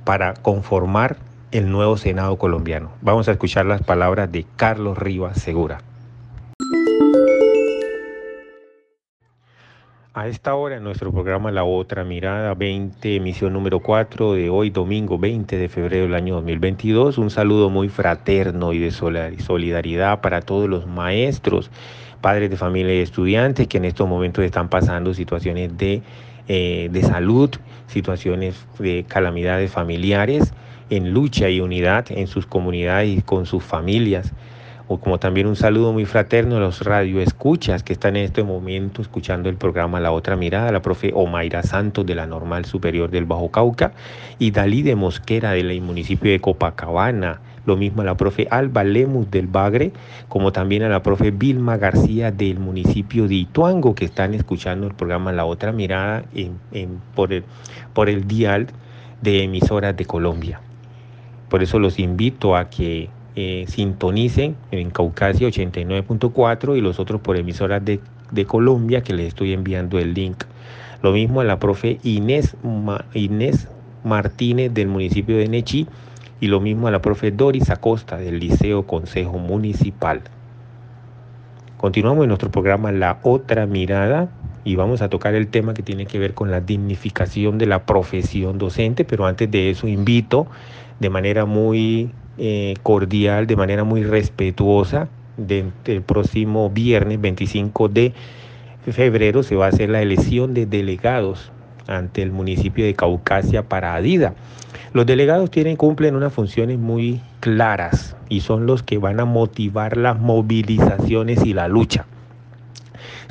para 0.04 0.34
conformar 0.34 1.16
el 1.54 1.70
nuevo 1.70 1.96
Senado 1.96 2.37
colombiano. 2.37 2.90
Vamos 3.00 3.28
a 3.28 3.30
escuchar 3.30 3.64
las 3.64 3.80
palabras 3.80 4.30
de 4.32 4.44
Carlos 4.56 4.99
Rivas 4.99 5.40
Segura. 5.40 5.78
A 10.12 10.26
esta 10.26 10.56
hora 10.56 10.78
en 10.78 10.82
nuestro 10.82 11.12
programa 11.12 11.52
La 11.52 11.62
Otra 11.62 12.02
Mirada 12.02 12.54
20, 12.54 13.14
emisión 13.14 13.52
número 13.52 13.78
4 13.78 14.32
de 14.32 14.50
hoy, 14.50 14.70
domingo 14.70 15.16
20 15.16 15.56
de 15.56 15.68
febrero 15.68 16.06
del 16.06 16.16
año 16.16 16.34
2022, 16.34 17.18
un 17.18 17.30
saludo 17.30 17.70
muy 17.70 17.88
fraterno 17.88 18.73
y 18.73 18.80
de 18.80 18.90
solidaridad 18.90 20.20
para 20.23 20.40
todos 20.40 20.68
los 20.68 20.88
maestros, 20.88 21.70
padres 22.20 22.50
de 22.50 22.56
familia 22.56 22.96
y 22.96 22.99
estudiantes 22.99 23.68
que 23.68 23.78
en 23.78 23.84
estos 23.84 24.08
momentos 24.08 24.44
están 24.44 24.68
pasando 24.68 25.14
situaciones 25.14 25.78
de, 25.78 26.02
eh, 26.49 26.88
de 26.90 27.02
salud, 27.02 27.50
situaciones 27.87 28.66
de 28.80 29.04
calamidades 29.06 29.70
familiares, 29.70 30.52
en 30.97 31.13
lucha 31.13 31.49
y 31.49 31.61
unidad 31.61 32.07
en 32.11 32.27
sus 32.27 32.47
comunidades 32.47 33.19
y 33.19 33.23
con 33.23 33.47
sus 33.47 33.63
familias 33.63 34.33
o 34.87 34.99
como 34.99 35.19
también 35.19 35.47
un 35.47 35.57
saludo 35.57 35.93
muy 35.93 36.05
fraterno 36.05 36.57
a 36.57 36.61
los 36.61 36.83
radioescuchas 36.83 37.83
que 37.83 37.95
están 37.95 38.17
en 38.17 38.25
este 38.25 38.43
momento 38.43 39.01
escuchando 39.01 39.49
el 39.49 39.57
programa 39.57 39.99
La 39.99 40.13
Otra 40.13 40.37
Mirada, 40.37 40.71
la 40.73 40.83
profe 40.83 41.11
Omaira 41.15 41.63
Santos 41.63 42.05
de 42.05 42.15
la 42.15 42.27
Normal 42.27 42.67
Superior 42.67 43.11
del 43.11 43.25
Bajo 43.25 43.51
Cauca 43.51 43.93
y 44.39 44.51
Dalí 44.51 44.83
de 44.83 44.95
Mosquera 44.95 45.53
del 45.53 45.81
municipio 45.81 46.31
de 46.31 46.41
Copacabana, 46.41 47.41
lo 47.65 47.77
mismo 47.77 48.03
a 48.03 48.05
la 48.05 48.17
profe 48.17 48.47
Alba 48.51 48.85
Lemus 48.85 49.31
del 49.31 49.47
Bagre, 49.47 49.93
como 50.29 50.53
también 50.53 50.83
a 50.83 50.91
la 50.91 51.03
profe 51.03 51.31
Vilma 51.31 51.79
García 51.79 52.31
del 52.31 52.59
municipio 52.59 53.27
de 53.27 53.37
Ituango 53.37 53.95
que 53.95 54.05
están 54.05 54.35
escuchando 54.35 54.87
el 54.87 54.95
programa 54.95 55.33
La 55.33 55.47
Otra 55.47 55.73
Mirada 55.73 56.25
en, 56.35 56.59
por, 57.15 57.33
el, 57.33 57.45
por 57.95 58.11
el 58.11 58.29
dial 58.29 58.67
de 59.23 59.45
emisoras 59.45 59.97
de 59.97 60.05
Colombia. 60.05 60.61
Por 61.49 61.63
eso 61.63 61.79
los 61.79 61.99
invito 61.99 62.57
a 62.57 62.71
que 62.71 63.09
eh, 63.37 63.65
sintonicen 63.69 64.55
en 64.71 64.91
Caucasia 64.91 65.49
89.4 65.49 66.77
y 66.77 66.81
los 66.81 67.01
otros 67.01 67.21
por 67.21 67.37
emisoras 67.37 67.85
de, 67.85 68.01
Colombia 68.47 69.03
que 69.03 69.13
les 69.13 69.29
estoy 69.29 69.53
enviando 69.53 69.99
el 69.99 70.15
link. 70.15 70.45
Lo 71.03 71.13
mismo 71.13 71.41
a 71.41 71.45
la 71.45 71.59
profe 71.59 71.99
Inés, 72.03 72.57
Inés 73.13 73.69
Martínez 74.05 74.73
del 74.73 74.89
municipio 74.89 75.37
de 75.37 75.49
Nechi 75.49 75.87
y 76.41 76.49
lo 76.49 76.61
mismo 76.61 76.89
a 76.89 76.91
la 76.91 77.01
profe 77.01 77.31
Doris 77.31 77.71
Acosta 77.71 78.17
del 78.17 78.41
Liceo 78.41 78.87
Consejo 78.87 79.39
Municipal. 79.39 80.23
Continuamos 81.77 82.25
en 82.25 82.29
nuestro 82.29 82.51
programa 82.51 82.93
La 82.93 83.19
Otra 83.23 83.67
Mirada 83.67 84.31
y 84.64 84.76
vamos 84.76 85.02
a 85.02 85.09
tocar 85.09 85.35
el 85.35 85.49
tema 85.49 85.75
que 85.75 85.83
tiene 85.83 86.06
que 86.06 86.18
ver 86.18 86.35
con 86.35 86.50
la 86.50 86.61
dignificación 86.61 87.59
de 87.59 87.66
la 87.66 87.85
profesión 87.85 88.59
docente, 88.59 89.04
pero 89.04 89.26
antes 89.26 89.50
de 89.50 89.71
eso 89.71 89.87
invito 89.87 90.47
de 91.00 91.11
manera 91.11 91.44
muy 91.44 92.11
eh, 92.38 92.75
cordial, 92.83 93.47
de 93.47 93.56
manera 93.56 93.85
muy 93.85 94.02
respetuosa. 94.02 95.09
del 95.37 95.73
el 95.85 96.02
próximo 96.02 96.71
viernes 96.71 97.21
25 97.21 97.88
de 97.88 98.12
febrero 98.92 99.42
se 99.42 99.56
va 99.56 99.66
a 99.66 99.68
hacer 99.68 99.90
la 99.90 100.00
elección 100.00 100.54
de 100.54 100.66
delegados 100.66 101.50
ante 101.87 102.23
el 102.23 102.33
municipio 102.33 102.85
de 102.85 102.94
Caucasia 102.94 103.64
para 103.68 103.94
Adida. 103.94 104.35
Los 104.92 105.06
delegados 105.06 105.50
cumplen 105.76 106.14
unas 106.14 106.33
funciones 106.33 106.78
muy 106.78 107.21
claras 107.40 108.16
y 108.28 108.40
son 108.40 108.66
los 108.66 108.83
que 108.83 108.99
van 108.99 109.21
a 109.21 109.25
motivar 109.25 109.97
las 109.97 110.18
movilizaciones 110.18 111.44
y 111.44 111.52
la 111.52 111.68
lucha. 111.68 112.06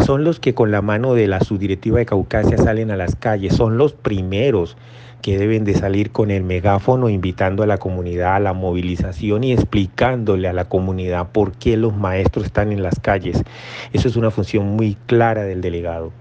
Son 0.05 0.23
los 0.23 0.39
que 0.39 0.53
con 0.53 0.71
la 0.71 0.81
mano 0.81 1.13
de 1.13 1.27
la 1.27 1.39
subdirectiva 1.39 1.99
de 1.99 2.05
Caucasia 2.05 2.57
salen 2.57 2.91
a 2.91 2.97
las 2.97 3.15
calles, 3.15 3.55
son 3.55 3.77
los 3.77 3.93
primeros 3.93 4.77
que 5.21 5.37
deben 5.37 5.63
de 5.63 5.73
salir 5.73 6.11
con 6.11 6.31
el 6.31 6.43
megáfono 6.43 7.07
invitando 7.07 7.63
a 7.63 7.67
la 7.67 7.77
comunidad 7.77 8.35
a 8.35 8.39
la 8.39 8.53
movilización 8.53 9.45
y 9.45 9.53
explicándole 9.53 10.49
a 10.49 10.53
la 10.53 10.65
comunidad 10.65 11.29
por 11.31 11.53
qué 11.53 11.77
los 11.77 11.95
maestros 11.95 12.45
están 12.45 12.73
en 12.73 12.83
las 12.83 12.99
calles. 12.99 13.41
Eso 13.93 14.09
es 14.09 14.17
una 14.17 14.31
función 14.31 14.67
muy 14.67 14.97
clara 15.07 15.43
del 15.43 15.61
delegado. 15.61 16.11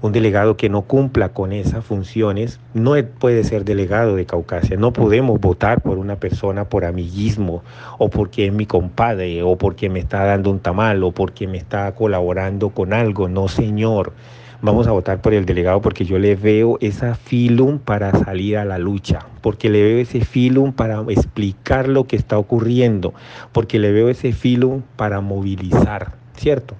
Un 0.00 0.12
delegado 0.12 0.56
que 0.56 0.68
no 0.68 0.82
cumpla 0.82 1.30
con 1.30 1.52
esas 1.52 1.84
funciones 1.84 2.60
no 2.72 2.94
puede 3.18 3.42
ser 3.42 3.64
delegado 3.64 4.14
de 4.14 4.26
Caucasia. 4.26 4.76
No 4.76 4.92
podemos 4.92 5.40
votar 5.40 5.80
por 5.80 5.98
una 5.98 6.16
persona 6.16 6.68
por 6.68 6.84
amiguismo 6.84 7.64
o 7.98 8.08
porque 8.08 8.46
es 8.46 8.52
mi 8.52 8.64
compadre 8.64 9.42
o 9.42 9.56
porque 9.56 9.88
me 9.88 9.98
está 9.98 10.24
dando 10.24 10.50
un 10.52 10.60
tamal 10.60 11.02
o 11.02 11.10
porque 11.10 11.48
me 11.48 11.58
está 11.58 11.90
colaborando 11.96 12.70
con 12.70 12.92
algo. 12.92 13.28
No, 13.28 13.48
señor 13.48 14.12
vamos 14.60 14.88
a 14.88 14.92
votar 14.92 15.20
por 15.20 15.34
el 15.34 15.46
delegado 15.46 15.80
porque 15.80 16.04
yo 16.04 16.18
le 16.18 16.34
veo 16.34 16.78
esa 16.80 17.14
filum 17.14 17.78
para 17.78 18.12
salir 18.12 18.58
a 18.58 18.64
la 18.64 18.78
lucha, 18.78 19.20
porque 19.40 19.70
le 19.70 19.82
veo 19.82 19.98
ese 19.98 20.24
filum 20.24 20.72
para 20.72 21.00
explicar 21.08 21.88
lo 21.88 22.04
que 22.04 22.16
está 22.16 22.38
ocurriendo, 22.38 23.14
porque 23.52 23.78
le 23.78 23.92
veo 23.92 24.08
ese 24.08 24.32
filum 24.32 24.82
para 24.96 25.20
movilizar, 25.20 26.12
¿cierto? 26.36 26.74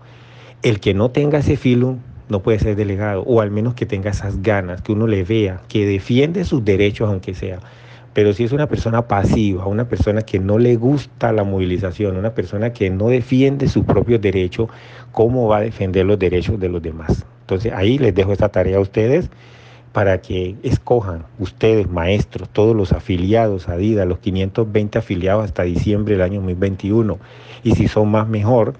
El 0.62 0.80
que 0.80 0.92
no 0.92 1.10
tenga 1.10 1.38
ese 1.38 1.56
filum 1.56 1.98
no 2.28 2.42
puede 2.42 2.58
ser 2.58 2.76
delegado, 2.76 3.22
o 3.22 3.40
al 3.40 3.50
menos 3.50 3.74
que 3.74 3.86
tenga 3.86 4.10
esas 4.10 4.42
ganas, 4.42 4.82
que 4.82 4.92
uno 4.92 5.06
le 5.06 5.24
vea, 5.24 5.62
que 5.68 5.86
defiende 5.86 6.44
sus 6.44 6.64
derechos 6.64 7.08
aunque 7.08 7.34
sea. 7.34 7.60
Pero 8.14 8.32
si 8.32 8.44
es 8.44 8.52
una 8.52 8.66
persona 8.66 9.06
pasiva, 9.06 9.66
una 9.66 9.88
persona 9.88 10.22
que 10.22 10.38
no 10.38 10.58
le 10.58 10.76
gusta 10.76 11.32
la 11.32 11.44
movilización, 11.44 12.16
una 12.16 12.34
persona 12.34 12.72
que 12.72 12.90
no 12.90 13.08
defiende 13.08 13.68
sus 13.68 13.84
propios 13.84 14.20
derechos, 14.20 14.68
¿cómo 15.12 15.46
va 15.48 15.58
a 15.58 15.60
defender 15.60 16.04
los 16.06 16.18
derechos 16.18 16.58
de 16.58 16.68
los 16.68 16.82
demás? 16.82 17.24
Entonces 17.42 17.72
ahí 17.72 17.98
les 17.98 18.14
dejo 18.14 18.32
esta 18.32 18.48
tarea 18.48 18.78
a 18.78 18.80
ustedes 18.80 19.30
para 19.92 20.20
que 20.20 20.56
escojan 20.62 21.24
ustedes, 21.38 21.88
maestros, 21.88 22.48
todos 22.50 22.76
los 22.76 22.92
afiliados 22.92 23.68
a 23.68 23.76
DIDA, 23.76 24.04
los 24.04 24.18
520 24.18 24.98
afiliados 24.98 25.44
hasta 25.44 25.62
diciembre 25.62 26.14
del 26.14 26.22
año 26.22 26.40
2021. 26.40 27.18
Y 27.62 27.74
si 27.74 27.88
son 27.88 28.10
más 28.10 28.28
mejor, 28.28 28.74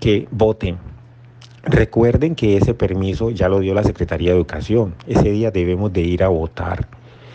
que 0.00 0.26
voten. 0.30 0.78
Recuerden 1.64 2.34
que 2.34 2.56
ese 2.56 2.74
permiso 2.74 3.30
ya 3.30 3.48
lo 3.48 3.60
dio 3.60 3.72
la 3.72 3.84
Secretaría 3.84 4.30
de 4.30 4.36
Educación. 4.36 4.94
Ese 5.06 5.30
día 5.30 5.52
debemos 5.52 5.92
de 5.92 6.00
ir 6.00 6.24
a 6.24 6.28
votar. 6.28 6.88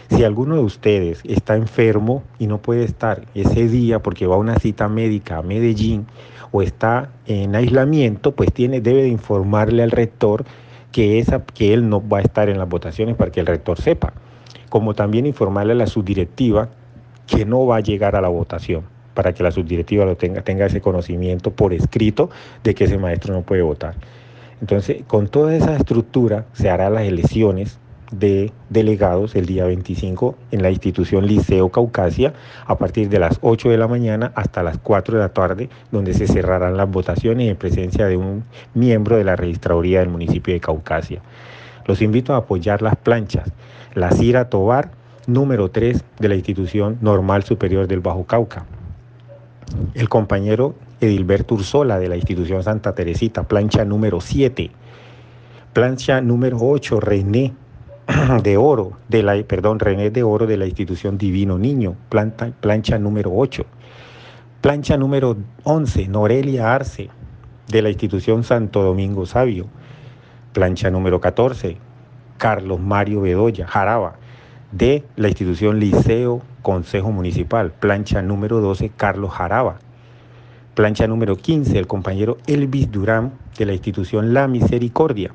Si 0.10 0.26
alguno 0.26 0.56
de 0.56 0.62
ustedes 0.62 1.22
está 1.24 1.56
enfermo 1.56 2.24
y 2.38 2.48
no 2.48 2.62
puede 2.62 2.84
estar 2.84 3.26
ese 3.36 3.70
día 3.70 4.00
porque 4.00 4.28
va 4.28 4.36
a 4.36 4.40
una 4.40 4.60
cita 4.60 4.90
médica 4.90 5.38
a 5.38 5.44
Medellín, 5.44 6.08
o 6.52 6.62
está 6.62 7.10
en 7.26 7.56
aislamiento, 7.56 8.34
pues 8.34 8.52
tiene, 8.54 8.82
debe 8.82 9.04
de 9.04 9.10
informarle 9.10 9.84
al 9.84 9.92
rector 9.92 10.44
que, 10.92 11.20
esa, 11.20 11.44
que 11.46 11.74
él 11.74 11.88
no 11.88 12.06
va 12.06 12.18
a 12.18 12.22
estar 12.22 12.50
en 12.50 12.58
las 12.58 12.68
votaciones 12.68 13.16
para 13.16 13.32
que 13.32 13.40
el 13.40 13.46
rector 13.46 13.80
sepa. 13.80 14.14
Como 14.70 14.94
también 14.94 15.26
informarle 15.26 15.72
a 15.72 15.78
la 15.78 15.88
subdirectiva 15.88 16.70
que 17.28 17.46
no 17.46 17.66
va 17.66 17.78
a 17.78 17.82
llegar 17.82 18.18
a 18.18 18.22
la 18.22 18.30
votación 18.30 18.97
para 19.18 19.34
que 19.34 19.42
la 19.42 19.50
subdirectiva 19.50 20.06
lo 20.06 20.16
tenga, 20.16 20.44
tenga 20.44 20.68
ese 20.68 20.80
conocimiento 20.80 21.50
por 21.50 21.74
escrito 21.74 22.30
de 22.64 22.76
que 22.76 22.84
ese 22.84 23.00
maestro 23.00 23.34
no 23.34 23.42
puede 23.42 23.64
votar. 23.64 23.96
Entonces, 24.62 25.02
con 25.08 25.28
toda 25.28 25.56
esa 25.56 25.76
estructura 25.76 26.46
se 26.54 26.70
harán 26.70 26.94
las 26.94 27.06
elecciones 27.06 27.80
de 28.12 28.52
delegados 28.70 29.36
el 29.36 29.48
día 29.48 29.66
25 29.66 30.36
en 30.52 30.62
la 30.62 30.70
institución 30.70 31.26
Liceo 31.26 31.70
Caucasia 31.70 32.34
a 32.68 32.78
partir 32.78 33.10
de 33.10 33.18
las 33.18 33.40
8 33.42 33.70
de 33.70 33.78
la 33.80 33.88
mañana 33.88 34.32
hasta 34.36 34.62
las 34.62 34.78
4 34.78 35.18
de 35.18 35.24
la 35.24 35.30
tarde, 35.30 35.70
donde 35.92 36.14
se 36.14 36.28
cerrarán 36.28 36.78
las 36.78 36.88
votaciones 36.88 37.50
en 37.50 37.58
presencia 37.58 38.06
de 38.06 38.18
un 38.18 38.44
miembro 38.76 39.18
de 39.18 39.24
la 39.24 39.36
registraduría 39.36 40.02
del 40.02 40.10
municipio 40.10 40.54
de 40.54 40.60
Caucasia. 40.60 41.24
Los 41.88 42.04
invito 42.04 42.36
a 42.36 42.38
apoyar 42.38 42.84
las 42.84 42.98
planchas. 42.98 43.52
La 43.96 44.12
Cira 44.12 44.48
Tobar, 44.48 44.92
número 45.26 45.72
3 45.72 46.04
de 46.20 46.30
la 46.30 46.36
institución 46.36 47.00
Normal 47.02 47.42
Superior 47.42 47.88
del 47.88 48.02
Bajo 48.02 48.26
Cauca. 48.26 48.68
El 49.94 50.10
compañero 50.10 50.76
Edilberto 51.02 51.56
Ursola 51.56 52.00
de 52.00 52.10
la 52.10 52.16
institución 52.16 52.64
Santa 52.64 52.94
Teresita, 52.96 53.44
plancha 53.44 53.86
número 53.86 54.22
7. 54.22 54.72
Plancha 55.74 56.22
número 56.22 56.58
8, 56.62 57.00
René 57.00 57.54
de 58.44 58.58
oro, 58.58 58.94
de 59.10 59.24
la, 59.24 59.36
perdón, 59.44 59.80
René 59.80 60.10
de 60.10 60.24
oro 60.24 60.48
de 60.48 60.58
la 60.58 60.66
institución 60.66 61.18
Divino 61.18 61.58
Niño, 61.58 61.96
planta, 62.10 62.52
plancha 62.60 62.98
número 62.98 63.32
8. 63.34 63.66
Plancha 64.62 64.98
número 64.98 65.38
11, 65.64 66.08
Norelia 66.08 66.74
Arce, 66.74 67.10
de 67.68 67.82
la 67.82 67.90
institución 67.90 68.44
Santo 68.44 68.82
Domingo 68.82 69.26
Sabio. 69.26 69.68
Plancha 70.54 70.90
número 70.90 71.22
14, 71.22 71.78
Carlos 72.38 72.80
Mario 72.80 73.22
Bedoya, 73.22 73.68
Jaraba, 73.68 74.16
de 74.72 75.04
la 75.16 75.30
institución 75.30 75.80
Liceo 75.80 76.42
Consejo 76.62 77.12
Municipal. 77.12 77.72
Plancha 77.72 78.22
número 78.22 78.60
12, 78.60 78.92
Carlos 78.96 79.32
Jaraba. 79.32 79.80
Plancha 80.76 81.08
número 81.08 81.38
15, 81.38 81.78
el 81.78 81.88
compañero 81.88 82.38
Elvis 82.48 82.92
Durán, 82.92 83.34
de 83.58 83.66
la 83.66 83.74
institución 83.74 84.34
La 84.34 84.48
Misericordia. 84.48 85.32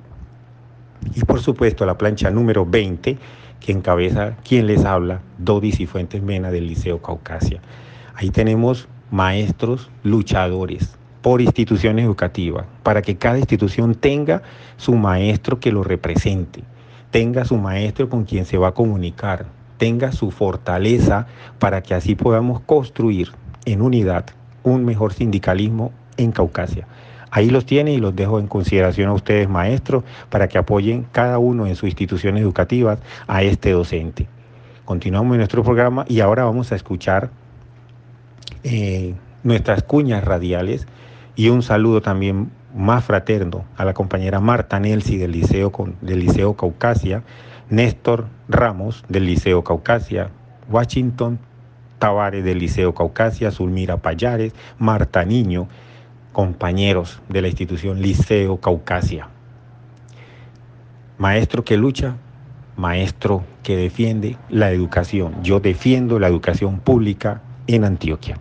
Y 1.15 1.21
por 1.25 1.41
supuesto 1.41 1.85
la 1.85 1.99
plancha 1.99 2.31
número 2.31 2.65
20 2.65 3.19
que 3.59 3.73
encabeza 3.73 4.37
quien 4.45 4.67
les 4.67 4.85
habla, 4.85 5.21
Dodis 5.39 5.81
y 5.81 5.87
Fuentes 5.87 6.23
Mena 6.23 6.51
del 6.51 6.67
Liceo 6.67 7.01
Caucasia. 7.01 7.61
Ahí 8.15 8.31
tenemos 8.31 8.89
maestros 9.11 9.91
luchadores 10.03 10.97
por 11.23 11.41
institución 11.41 11.99
educativa, 12.01 12.67
para 12.83 13.01
que 13.01 13.17
cada 13.17 13.39
institución 13.39 13.95
tenga 13.95 14.43
su 14.77 14.95
maestro 14.95 15.61
que 15.61 15.71
lo 15.71 15.85
represente, 15.85 16.65
tenga 17.13 17.45
su 17.45 17.57
maestro 17.57 18.09
con 18.09 18.25
quien 18.25 18.45
se 18.45 18.59
va 18.59 18.69
a 18.69 18.75
comunicar, 18.75 19.47
mantenga 19.83 20.13
su 20.13 20.31
fortaleza 20.31 21.27
para 21.59 21.83
que 21.83 21.93
así 21.93 22.15
podamos 22.15 22.61
construir 22.61 23.33
en 23.65 23.83
unidad 23.83 24.27
un 24.63 24.85
mejor 24.85 25.13
sindicalismo 25.13 25.91
en 26.17 26.31
Caucasia. 26.31 26.87
Ahí 27.33 27.51
los 27.51 27.67
tiene 27.67 27.93
y 27.93 27.99
los 27.99 28.15
dejo 28.15 28.39
en 28.39 28.47
consideración 28.47 29.09
a 29.09 29.13
ustedes, 29.13 29.49
maestros, 29.49 30.05
para 30.31 30.47
que 30.47 30.57
apoyen 30.57 31.05
cada 31.11 31.39
uno 31.39 31.67
en 31.67 31.75
sus 31.75 31.89
instituciones 31.89 32.43
educativas 32.43 33.01
a 33.27 33.43
este 33.43 33.73
docente. 33.73 34.29
Continuamos 34.85 35.33
en 35.33 35.39
nuestro 35.39 35.65
programa 35.65 36.05
y 36.09 36.21
ahora 36.21 36.45
vamos 36.45 36.71
a 36.71 36.77
escuchar 36.77 37.31
eh, 38.63 39.15
nuestras 39.43 39.83
cuñas 39.83 40.23
radiales 40.23 40.87
y 41.35 41.49
un 41.49 41.63
saludo 41.63 42.03
también 42.03 42.53
más 42.75 43.05
fraterno 43.05 43.65
a 43.77 43.85
la 43.85 43.95
compañera 43.95 44.41
Marta 44.41 44.81
Nelsi 44.81 45.19
del 45.19 45.33
Liceo, 45.33 45.73
del 46.01 46.21
Liceo 46.21 46.55
Caucasia, 46.57 47.23
Néstor 47.71 48.27
Ramos 48.49 49.05
del 49.09 49.27
Liceo 49.27 49.65
Caucasia, 49.65 50.31
Washington 50.71 51.39
Tavares 51.99 52.45
del 52.45 52.59
Liceo 52.59 52.95
Caucasia, 52.95 53.51
Zulmira 53.51 53.97
Payares, 53.97 54.53
Marta 54.79 55.25
Niño, 55.25 55.69
compañeros 56.33 57.21
de 57.29 57.43
la 57.43 57.49
institución 57.49 58.03
Liceo 58.03 58.59
Caucasia. 58.59 59.29
Maestro 61.19 61.65
que 61.65 61.77
lucha, 61.77 62.17
maestro 62.77 63.45
que 63.63 63.77
defiende 63.77 64.37
la 64.49 64.71
educación. 64.73 65.43
Yo 65.43 65.61
defiendo 65.61 66.19
la 66.19 66.27
educación 66.27 66.81
pública 66.81 67.43
en 67.67 67.85
Antioquia. 67.85 68.39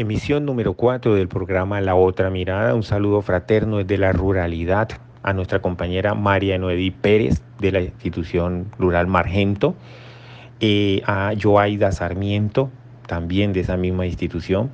Emisión 0.00 0.46
número 0.46 0.72
4 0.72 1.14
del 1.14 1.28
programa 1.28 1.78
La 1.82 1.94
Otra 1.94 2.30
Mirada. 2.30 2.74
Un 2.74 2.84
saludo 2.84 3.20
fraterno 3.20 3.76
desde 3.76 3.98
la 3.98 4.12
ruralidad 4.12 4.88
a 5.22 5.34
nuestra 5.34 5.60
compañera 5.60 6.14
María 6.14 6.58
Noedí 6.58 6.90
Pérez 6.90 7.42
de 7.58 7.70
la 7.70 7.82
institución 7.82 8.68
rural 8.78 9.08
Margento, 9.08 9.74
eh, 10.60 11.02
a 11.04 11.34
Joaida 11.38 11.92
Sarmiento 11.92 12.70
también 13.06 13.52
de 13.52 13.60
esa 13.60 13.76
misma 13.76 14.06
institución, 14.06 14.70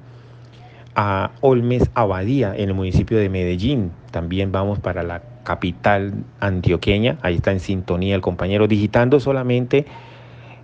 a 0.94 1.32
Olmes 1.40 1.90
Abadía 1.94 2.54
en 2.54 2.68
el 2.68 2.74
municipio 2.74 3.18
de 3.18 3.28
Medellín. 3.28 3.90
También 4.12 4.52
vamos 4.52 4.78
para 4.78 5.02
la 5.02 5.22
capital 5.42 6.22
antioqueña. 6.38 7.18
Ahí 7.22 7.34
está 7.34 7.50
en 7.50 7.58
sintonía 7.58 8.14
el 8.14 8.20
compañero 8.20 8.68
digitando 8.68 9.18
solamente 9.18 9.86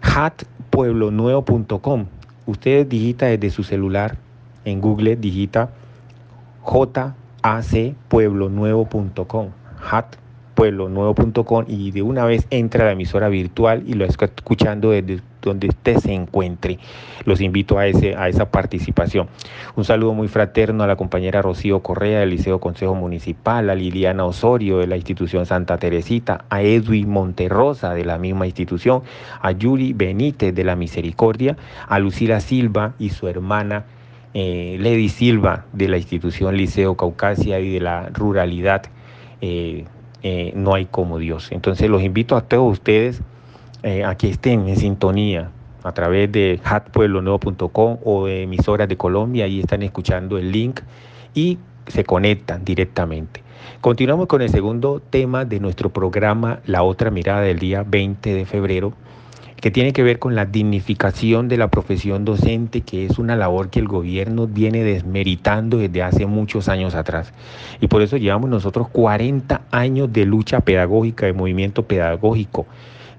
hatpueblonuevo.com. 0.02 2.07
Usted 2.47 2.87
digita 2.87 3.26
desde 3.26 3.50
su 3.50 3.64
celular 3.64 4.19
en 4.64 4.81
Google 4.81 5.16
digita 5.16 5.71
jacpueblonuevo.com, 6.64 9.49
hatpueblonuevo.com 9.90 11.64
y 11.69 11.90
de 11.90 12.02
una 12.02 12.25
vez 12.25 12.47
entra 12.50 12.85
a 12.85 12.87
la 12.87 12.92
emisora 12.92 13.28
virtual 13.28 13.83
y 13.87 13.95
lo 13.95 14.04
está 14.04 14.26
escuchando 14.26 14.90
desde 14.90 15.21
donde 15.42 15.69
usted 15.69 15.99
se 15.99 16.12
encuentre. 16.12 16.78
Los 17.25 17.40
invito 17.40 17.78
a, 17.78 17.87
ese, 17.87 18.14
a 18.14 18.28
esa 18.28 18.50
participación. 18.50 19.28
Un 19.75 19.85
saludo 19.85 20.14
muy 20.14 20.28
fraterno 20.28 20.85
a 20.85 20.87
la 20.87 20.97
compañera 20.97 21.42
Rocío 21.42 21.81
Correa 21.81 22.21
del 22.21 22.31
Liceo 22.31 22.61
Consejo 22.61 22.95
Municipal, 22.95 23.69
a 23.69 23.75
Liliana 23.75 24.25
Osorio 24.25 24.78
de 24.78 24.87
la 24.87 24.97
institución 24.97 25.45
Santa 25.45 25.78
Teresita, 25.78 26.45
a 26.49 26.62
Edwin 26.62 27.11
Monterrosa 27.11 27.92
de 27.92 28.04
la 28.04 28.19
misma 28.19 28.47
institución, 28.47 29.02
a 29.40 29.50
Yuri 29.50 29.92
Benítez 29.92 30.54
de 30.54 30.64
la 30.64 30.76
Misericordia, 30.76 31.57
a 31.88 31.99
Lucila 31.99 32.38
Silva 32.38 32.95
y 33.00 33.11
su 33.11 33.26
hermana 33.26 33.85
eh, 34.34 34.78
Lady 34.80 35.10
Silva 35.10 35.66
de 35.72 35.88
la 35.88 35.98
institución 35.98 36.56
Liceo 36.56 36.96
Caucasia 36.96 37.60
y 37.60 37.74
de 37.74 37.80
la 37.80 38.08
ruralidad, 38.08 38.84
eh, 39.40 39.84
eh, 40.22 40.52
no 40.56 40.74
hay 40.74 40.86
como 40.86 41.18
Dios. 41.18 41.48
Entonces 41.52 41.90
los 41.90 42.02
invito 42.02 42.36
a 42.36 42.42
todos 42.42 42.72
ustedes 42.72 43.22
a 44.06 44.14
que 44.14 44.30
estén 44.30 44.68
en 44.68 44.76
sintonía 44.76 45.50
a 45.82 45.90
través 45.90 46.30
de 46.30 46.60
hatpueblonuevo.com 46.62 47.98
o 48.04 48.26
de 48.26 48.44
emisoras 48.44 48.88
de 48.88 48.96
Colombia, 48.96 49.44
ahí 49.44 49.58
están 49.58 49.82
escuchando 49.82 50.38
el 50.38 50.52
link 50.52 50.80
y 51.34 51.58
se 51.88 52.04
conectan 52.04 52.64
directamente. 52.64 53.42
Continuamos 53.80 54.28
con 54.28 54.40
el 54.40 54.50
segundo 54.50 55.00
tema 55.00 55.44
de 55.44 55.58
nuestro 55.58 55.90
programa 55.90 56.60
La 56.64 56.84
otra 56.84 57.10
mirada 57.10 57.40
del 57.40 57.58
día 57.58 57.84
20 57.84 58.32
de 58.32 58.47
febrero 58.47 58.92
que 59.62 59.70
tiene 59.70 59.92
que 59.92 60.02
ver 60.02 60.18
con 60.18 60.34
la 60.34 60.44
dignificación 60.44 61.46
de 61.46 61.56
la 61.56 61.68
profesión 61.68 62.25
docente, 62.25 62.80
que 62.80 63.06
es 63.06 63.20
una 63.20 63.36
labor 63.36 63.70
que 63.70 63.78
el 63.78 63.86
gobierno 63.86 64.48
viene 64.48 64.82
desmeritando 64.82 65.78
desde 65.78 66.02
hace 66.02 66.26
muchos 66.26 66.68
años 66.68 66.96
atrás. 66.96 67.32
Y 67.80 67.86
por 67.86 68.02
eso 68.02 68.16
llevamos 68.16 68.50
nosotros 68.50 68.88
40 68.88 69.62
años 69.70 70.12
de 70.12 70.26
lucha 70.26 70.62
pedagógica, 70.62 71.26
de 71.26 71.32
movimiento 71.32 71.84
pedagógico, 71.84 72.66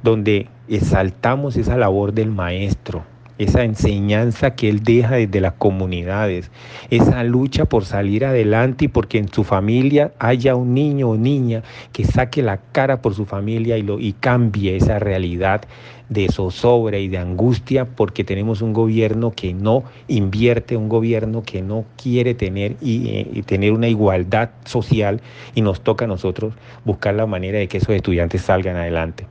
donde 0.04 0.50
exaltamos 0.68 1.56
esa 1.56 1.78
labor 1.78 2.12
del 2.12 2.30
maestro, 2.30 3.06
esa 3.38 3.64
enseñanza 3.64 4.56
que 4.56 4.70
él 4.70 4.84
deja 4.84 5.16
desde 5.16 5.42
las 5.42 5.54
comunidades, 5.54 6.52
esa 6.90 7.24
lucha 7.24 7.66
por 7.66 7.86
salir 7.86 8.26
adelante 8.26 8.86
y 8.86 8.88
porque 8.88 9.18
en 9.18 9.32
su 9.32 9.44
familia 9.44 10.12
haya 10.20 10.56
un 10.56 10.74
niño 10.74 11.10
o 11.10 11.18
niña 11.18 11.64
que 11.92 12.06
saque 12.06 12.42
la 12.44 12.58
cara 12.72 13.02
por 13.02 13.16
su 13.16 13.26
familia 13.26 13.78
y, 13.78 13.82
lo, 13.82 14.00
y 14.00 14.14
cambie 14.14 14.76
esa 14.76 15.00
realidad 15.00 15.62
de 16.10 16.28
zozobra 16.28 17.00
y 17.00 17.08
de 17.08 17.18
angustia 17.18 17.86
porque 17.86 18.24
tenemos 18.24 18.62
un 18.62 18.74
gobierno 18.74 19.32
que 19.32 19.54
no 19.54 19.84
invierte, 20.08 20.78
un 20.78 20.90
gobierno 20.90 21.44
que 21.44 21.62
no 21.62 21.86
quiere 22.02 22.36
tener 22.36 22.76
y, 22.82 23.10
eh, 23.10 23.28
y, 23.34 23.42
tener 23.44 23.72
una 23.72 23.88
igualdad 23.88 24.50
social 24.66 25.22
y 25.56 25.62
nos 25.62 25.82
toca 25.82 26.06
a 26.06 26.08
nosotros 26.08 26.54
buscar 26.86 27.16
la 27.16 27.26
manera 27.26 27.58
de 27.58 27.68
que 27.68 27.78
esos 27.78 27.96
estudiantes 27.96 28.42
salgan 28.44 28.76
adelante. 28.76 29.26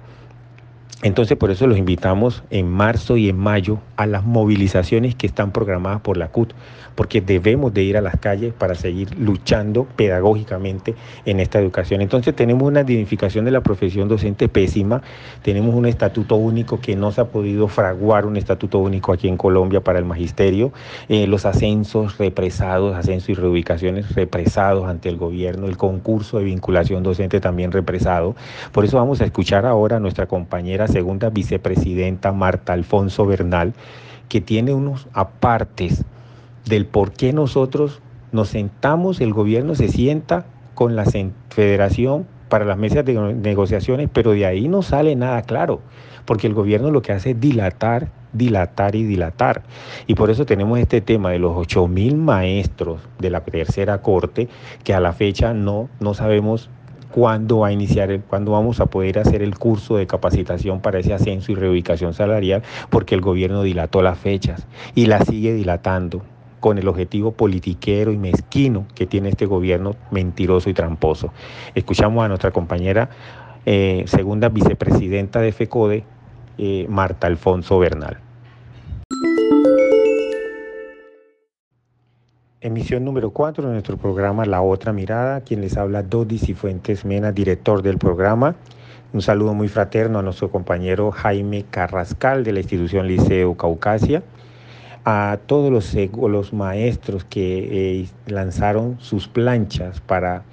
Entonces 1.03 1.37
por 1.37 1.51
eso 1.51 1.67
los 1.67 1.79
invitamos 1.79 2.45
en 2.51 2.71
marzo 2.71 3.17
y 3.17 3.29
en 3.29 3.37
mayo 3.37 3.81
a 3.97 4.07
las 4.07 4.25
movilizaciones 4.25 5.17
que 5.17 5.27
están 5.27 5.51
programadas 5.51 6.01
por 6.01 6.17
la 6.17 6.29
CUT, 6.29 6.53
porque 6.95 7.21
debemos 7.21 7.75
de 7.75 7.83
ir 7.83 7.97
a 7.97 8.01
las 8.01 8.17
calles 8.19 8.53
para 8.53 8.77
seguir 8.77 9.19
luchando 9.19 9.85
pedagógicamente 9.97 10.95
en 11.25 11.41
esta 11.41 11.59
educación. 11.59 12.03
Entonces 12.03 12.37
tenemos 12.37 12.69
una 12.69 12.85
dignificación 12.85 13.45
de 13.45 13.51
la 13.51 13.62
profesión 13.62 14.09
docente 14.09 14.49
pésima, 14.49 15.03
tenemos 15.43 15.75
un 15.75 15.87
estatuto 15.87 16.37
único 16.37 16.79
que 16.81 16.95
no 16.95 17.11
se 17.11 17.21
ha 17.21 17.25
podido 17.25 17.67
fraguar 17.67 18.25
un 18.25 18.37
estatuto 18.37 18.79
único 18.79 19.12
aquí 19.12 19.27
en 19.27 19.37
Colombia 19.37 19.81
para 19.81 19.99
el 19.99 20.05
magisterio, 20.05 20.73
eh, 21.09 21.27
los 21.27 21.47
ascensos 21.47 22.19
represados, 22.19 22.95
ascensos 22.95 23.31
y 23.31 23.35
reubicaciones 23.35 24.15
represados 24.15 24.88
ante 24.88 25.09
el 25.09 25.17
gobierno, 25.17 25.67
el 25.67 25.77
concurso 25.77 26.38
de 26.38 26.45
vinculación 26.45 27.03
docente 27.03 27.41
también 27.41 27.73
represado. 27.73 28.37
Por 28.71 28.85
eso 28.85 28.99
vamos 28.99 29.21
a 29.21 29.25
escuchar 29.25 29.67
ahora 29.67 29.97
a 29.97 30.01
nuestra 30.01 30.27
compañera 30.27 30.87
segunda 30.93 31.31
vicepresidenta 31.31 32.33
Marta 32.33 32.73
Alfonso 32.73 33.27
Bernal, 33.27 33.75
que 34.29 34.41
tiene 34.41 34.73
unos 34.73 35.09
apartes 35.13 36.05
del 36.65 36.87
por 36.87 37.13
qué 37.13 37.33
nosotros 37.33 38.01
nos 38.31 38.49
sentamos, 38.49 39.21
el 39.21 39.33
gobierno 39.33 39.75
se 39.75 39.89
sienta 39.89 40.47
con 40.75 40.97
la 40.97 41.05
federación 41.51 42.27
para 42.49 42.65
las 42.65 42.79
mesas 42.79 43.05
de 43.05 43.15
negociaciones, 43.15 44.09
pero 44.13 44.33
de 44.33 44.47
ahí 44.47 44.69
no 44.69 44.83
sale 44.83 45.17
nada 45.17 45.43
claro, 45.43 45.81
porque 46.25 46.47
el 46.47 46.55
gobierno 46.55 46.91
lo 46.91 47.03
que 47.03 47.13
hace 47.13 47.31
es 47.31 47.41
dilatar, 47.41 48.09
dilatar 48.33 48.95
y 48.95 49.05
dilatar. 49.05 49.63
Y 50.07 50.15
por 50.15 50.31
eso 50.31 50.47
tenemos 50.47 50.79
este 50.79 51.01
tema 51.01 51.31
de 51.31 51.39
los 51.39 51.53
8 51.55 51.89
mil 51.89 52.17
maestros 52.17 53.01
de 53.19 53.31
la 53.31 53.41
tercera 53.41 54.03
corte, 54.03 54.49
que 54.85 54.95
a 54.95 55.01
la 55.01 55.13
fecha 55.13 55.55
no, 55.55 55.89
no 56.01 56.15
sabemos 56.15 56.71
cuándo 57.12 57.61
va 57.61 57.68
a 57.68 57.72
iniciar, 57.72 58.20
cuándo 58.22 58.53
vamos 58.53 58.81
a 58.81 58.87
poder 58.87 59.18
hacer 59.18 59.42
el 59.42 59.57
curso 59.59 59.96
de 59.96 60.07
capacitación 60.07 60.81
para 60.81 60.98
ese 60.98 61.14
ascenso 61.14 61.53
y 61.53 61.55
reubicación 61.55 62.14
salarial, 62.14 62.62
porque 62.90 63.14
el 63.14 63.20
gobierno 63.20 63.62
dilató 63.62 64.03
las 64.03 64.18
fechas 64.18 64.66
y 64.94 65.07
la 65.07 65.20
sigue 65.20 65.53
dilatando 65.53 66.22
con 66.59 66.79
el 66.79 66.88
objetivo 66.88 67.33
politiquero 67.33 68.12
y 68.12 68.18
mezquino 68.18 68.87
que 68.94 69.07
tiene 69.07 69.29
este 69.29 69.46
gobierno 69.46 69.94
mentiroso 70.11 70.70
y 70.70 70.75
tramposo. 70.75 71.33
Escuchamos 71.75 72.25
a 72.25 72.29
nuestra 72.29 72.51
compañera 72.51 73.11
eh, 73.66 74.05
segunda 74.07 74.48
vicepresidenta 74.48 75.40
de 75.40 75.53
FECODE, 75.53 76.05
eh, 76.59 76.87
Marta 76.88 77.27
Alfonso 77.27 77.79
Bernal. 77.79 78.18
Emisión 82.64 83.05
número 83.05 83.33
4 83.33 83.66
de 83.66 83.72
nuestro 83.72 83.96
programa 83.96 84.46
La 84.46 84.62
Otra 84.62 84.92
Mirada, 84.92 85.40
quien 85.40 85.62
les 85.62 85.77
habla 85.77 86.05
Dodis 86.05 86.48
y 86.48 86.55
Fuentes 86.55 87.05
Mena, 87.05 87.33
director 87.33 87.83
del 87.83 87.98
programa. 87.98 88.55
Un 89.12 89.20
saludo 89.20 89.53
muy 89.53 89.66
fraterno 89.66 90.20
a 90.20 90.22
nuestro 90.22 90.48
compañero 90.48 91.11
Jaime 91.11 91.64
Carrascal 91.68 92.44
de 92.44 92.53
la 92.53 92.61
institución 92.61 93.09
Liceo 93.09 93.57
Caucasia, 93.57 94.22
a 95.05 95.40
todos 95.46 95.72
los, 95.72 95.92
los 96.31 96.53
maestros 96.53 97.25
que 97.25 98.03
eh, 98.03 98.09
lanzaron 98.29 98.96
sus 99.01 99.27
planchas 99.27 100.01
para, 100.01 100.44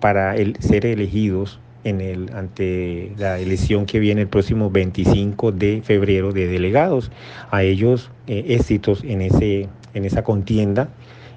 para 0.00 0.36
el, 0.36 0.56
ser 0.60 0.86
elegidos 0.86 1.60
en 1.84 2.00
el, 2.00 2.34
ante 2.34 3.12
la 3.18 3.38
elección 3.40 3.84
que 3.84 3.98
viene 3.98 4.22
el 4.22 4.28
próximo 4.28 4.70
25 4.70 5.52
de 5.52 5.82
febrero 5.84 6.32
de 6.32 6.46
delegados. 6.46 7.10
A 7.50 7.62
ellos 7.62 8.10
eh, 8.26 8.46
éxitos 8.48 9.04
en, 9.04 9.20
ese, 9.20 9.68
en 9.92 10.06
esa 10.06 10.24
contienda 10.24 10.88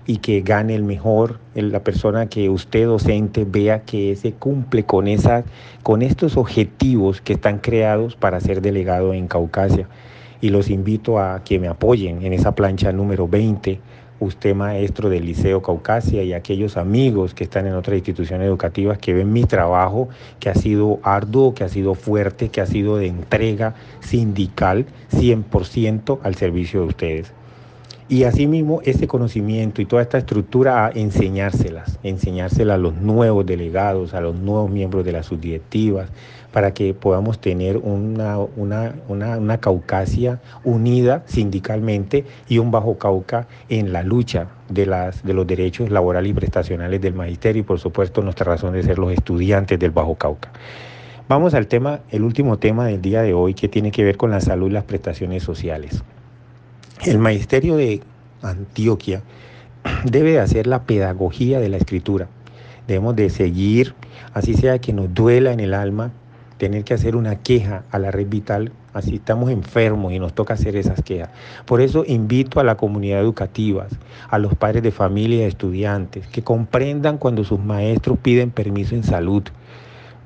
y 0.05 0.17
que 0.17 0.41
gane 0.41 0.75
el 0.75 0.83
mejor, 0.83 1.39
la 1.55 1.83
persona 1.83 2.27
que 2.27 2.49
usted 2.49 2.85
docente 2.85 3.45
vea 3.45 3.81
que 3.81 4.15
se 4.15 4.33
cumple 4.33 4.83
con, 4.83 5.07
esa, 5.07 5.43
con 5.83 6.01
estos 6.01 6.37
objetivos 6.37 7.21
que 7.21 7.33
están 7.33 7.59
creados 7.59 8.15
para 8.15 8.39
ser 8.39 8.61
delegado 8.61 9.13
en 9.13 9.27
Caucasia. 9.27 9.87
Y 10.41 10.49
los 10.49 10.69
invito 10.69 11.19
a 11.19 11.43
que 11.43 11.59
me 11.59 11.67
apoyen 11.67 12.23
en 12.23 12.33
esa 12.33 12.55
plancha 12.55 12.91
número 12.91 13.27
20 13.27 13.79
usted 14.21 14.55
maestro 14.55 15.09
del 15.09 15.25
Liceo 15.25 15.61
Caucasia 15.61 16.23
y 16.23 16.33
aquellos 16.33 16.77
amigos 16.77 17.33
que 17.33 17.43
están 17.43 17.65
en 17.65 17.73
otras 17.73 17.97
instituciones 17.97 18.47
educativas 18.47 18.99
que 18.99 19.13
ven 19.13 19.33
mi 19.33 19.43
trabajo, 19.45 20.09
que 20.39 20.49
ha 20.49 20.55
sido 20.55 20.99
arduo, 21.03 21.55
que 21.55 21.63
ha 21.63 21.69
sido 21.69 21.95
fuerte, 21.95 22.49
que 22.49 22.61
ha 22.61 22.67
sido 22.67 22.97
de 22.97 23.07
entrega 23.07 23.73
sindical 23.99 24.85
100% 25.11 26.19
al 26.23 26.35
servicio 26.35 26.81
de 26.81 26.87
ustedes. 26.87 27.33
Y 28.09 28.23
asimismo, 28.23 28.81
ese 28.83 29.07
conocimiento 29.07 29.81
y 29.81 29.85
toda 29.85 30.01
esta 30.01 30.17
estructura 30.17 30.85
a 30.85 30.91
enseñárselas, 30.91 31.97
enseñárselas 32.03 32.75
a 32.75 32.77
los 32.77 32.95
nuevos 32.95 33.45
delegados, 33.45 34.13
a 34.13 34.21
los 34.21 34.35
nuevos 34.35 34.69
miembros 34.69 35.05
de 35.05 35.13
las 35.13 35.27
subdirectivas, 35.27 36.09
para 36.51 36.73
que 36.73 36.93
podamos 36.93 37.39
tener 37.39 37.77
una, 37.77 38.37
una, 38.37 39.57
Caucasia 39.59 40.41
unida 40.63 41.23
sindicalmente 41.25 42.25
y 42.49 42.57
un 42.57 42.71
Bajo 42.71 42.97
Cauca 42.97 43.47
en 43.69 43.93
la 43.93 44.03
lucha 44.03 44.47
de, 44.69 44.85
las, 44.85 45.23
de 45.23 45.33
los 45.33 45.47
derechos 45.47 45.89
laborales 45.89 46.31
y 46.31 46.33
prestacionales 46.33 46.99
del 46.99 47.13
magisterio 47.13 47.61
y 47.61 47.63
por 47.63 47.79
supuesto 47.79 48.21
nuestra 48.21 48.45
razón 48.45 48.73
de 48.73 48.83
ser 48.83 48.99
los 48.99 49.13
estudiantes 49.13 49.79
del 49.79 49.91
Bajo 49.91 50.15
Cauca. 50.15 50.51
Vamos 51.29 51.53
al 51.53 51.67
tema, 51.67 52.01
el 52.09 52.23
último 52.23 52.57
tema 52.57 52.87
del 52.87 53.01
día 53.01 53.21
de 53.21 53.33
hoy 53.33 53.53
que 53.53 53.69
tiene 53.69 53.91
que 53.91 54.03
ver 54.03 54.17
con 54.17 54.31
la 54.31 54.41
salud 54.41 54.67
y 54.67 54.71
las 54.71 54.83
prestaciones 54.83 55.43
sociales. 55.43 56.03
El 57.03 57.17
magisterio 57.17 57.77
de 57.77 58.01
Antioquia 58.43 59.23
debe 60.05 60.33
de 60.33 60.39
hacer 60.39 60.67
la 60.67 60.83
pedagogía 60.83 61.59
de 61.59 61.67
la 61.67 61.77
escritura. 61.77 62.27
Debemos 62.87 63.15
de 63.15 63.31
seguir, 63.31 63.95
así 64.35 64.53
sea 64.53 64.77
que 64.77 64.93
nos 64.93 65.11
duela 65.11 65.51
en 65.51 65.59
el 65.59 65.73
alma, 65.73 66.11
tener 66.59 66.83
que 66.83 66.93
hacer 66.93 67.15
una 67.15 67.37
queja 67.37 67.85
a 67.89 67.97
la 67.97 68.11
red 68.11 68.27
vital, 68.27 68.71
así 68.93 69.15
estamos 69.15 69.49
enfermos 69.49 70.13
y 70.13 70.19
nos 70.19 70.33
toca 70.33 70.53
hacer 70.53 70.75
esas 70.75 71.01
quejas. 71.01 71.29
Por 71.65 71.81
eso 71.81 72.03
invito 72.05 72.59
a 72.59 72.63
la 72.63 72.77
comunidad 72.77 73.19
educativa, 73.19 73.87
a 74.29 74.37
los 74.37 74.53
padres 74.53 74.83
de 74.83 74.91
familia 74.91 75.39
y 75.39 75.47
estudiantes, 75.49 76.27
que 76.27 76.43
comprendan 76.43 77.17
cuando 77.17 77.43
sus 77.43 77.59
maestros 77.59 78.19
piden 78.19 78.51
permiso 78.51 78.93
en 78.93 79.03
salud, 79.03 79.41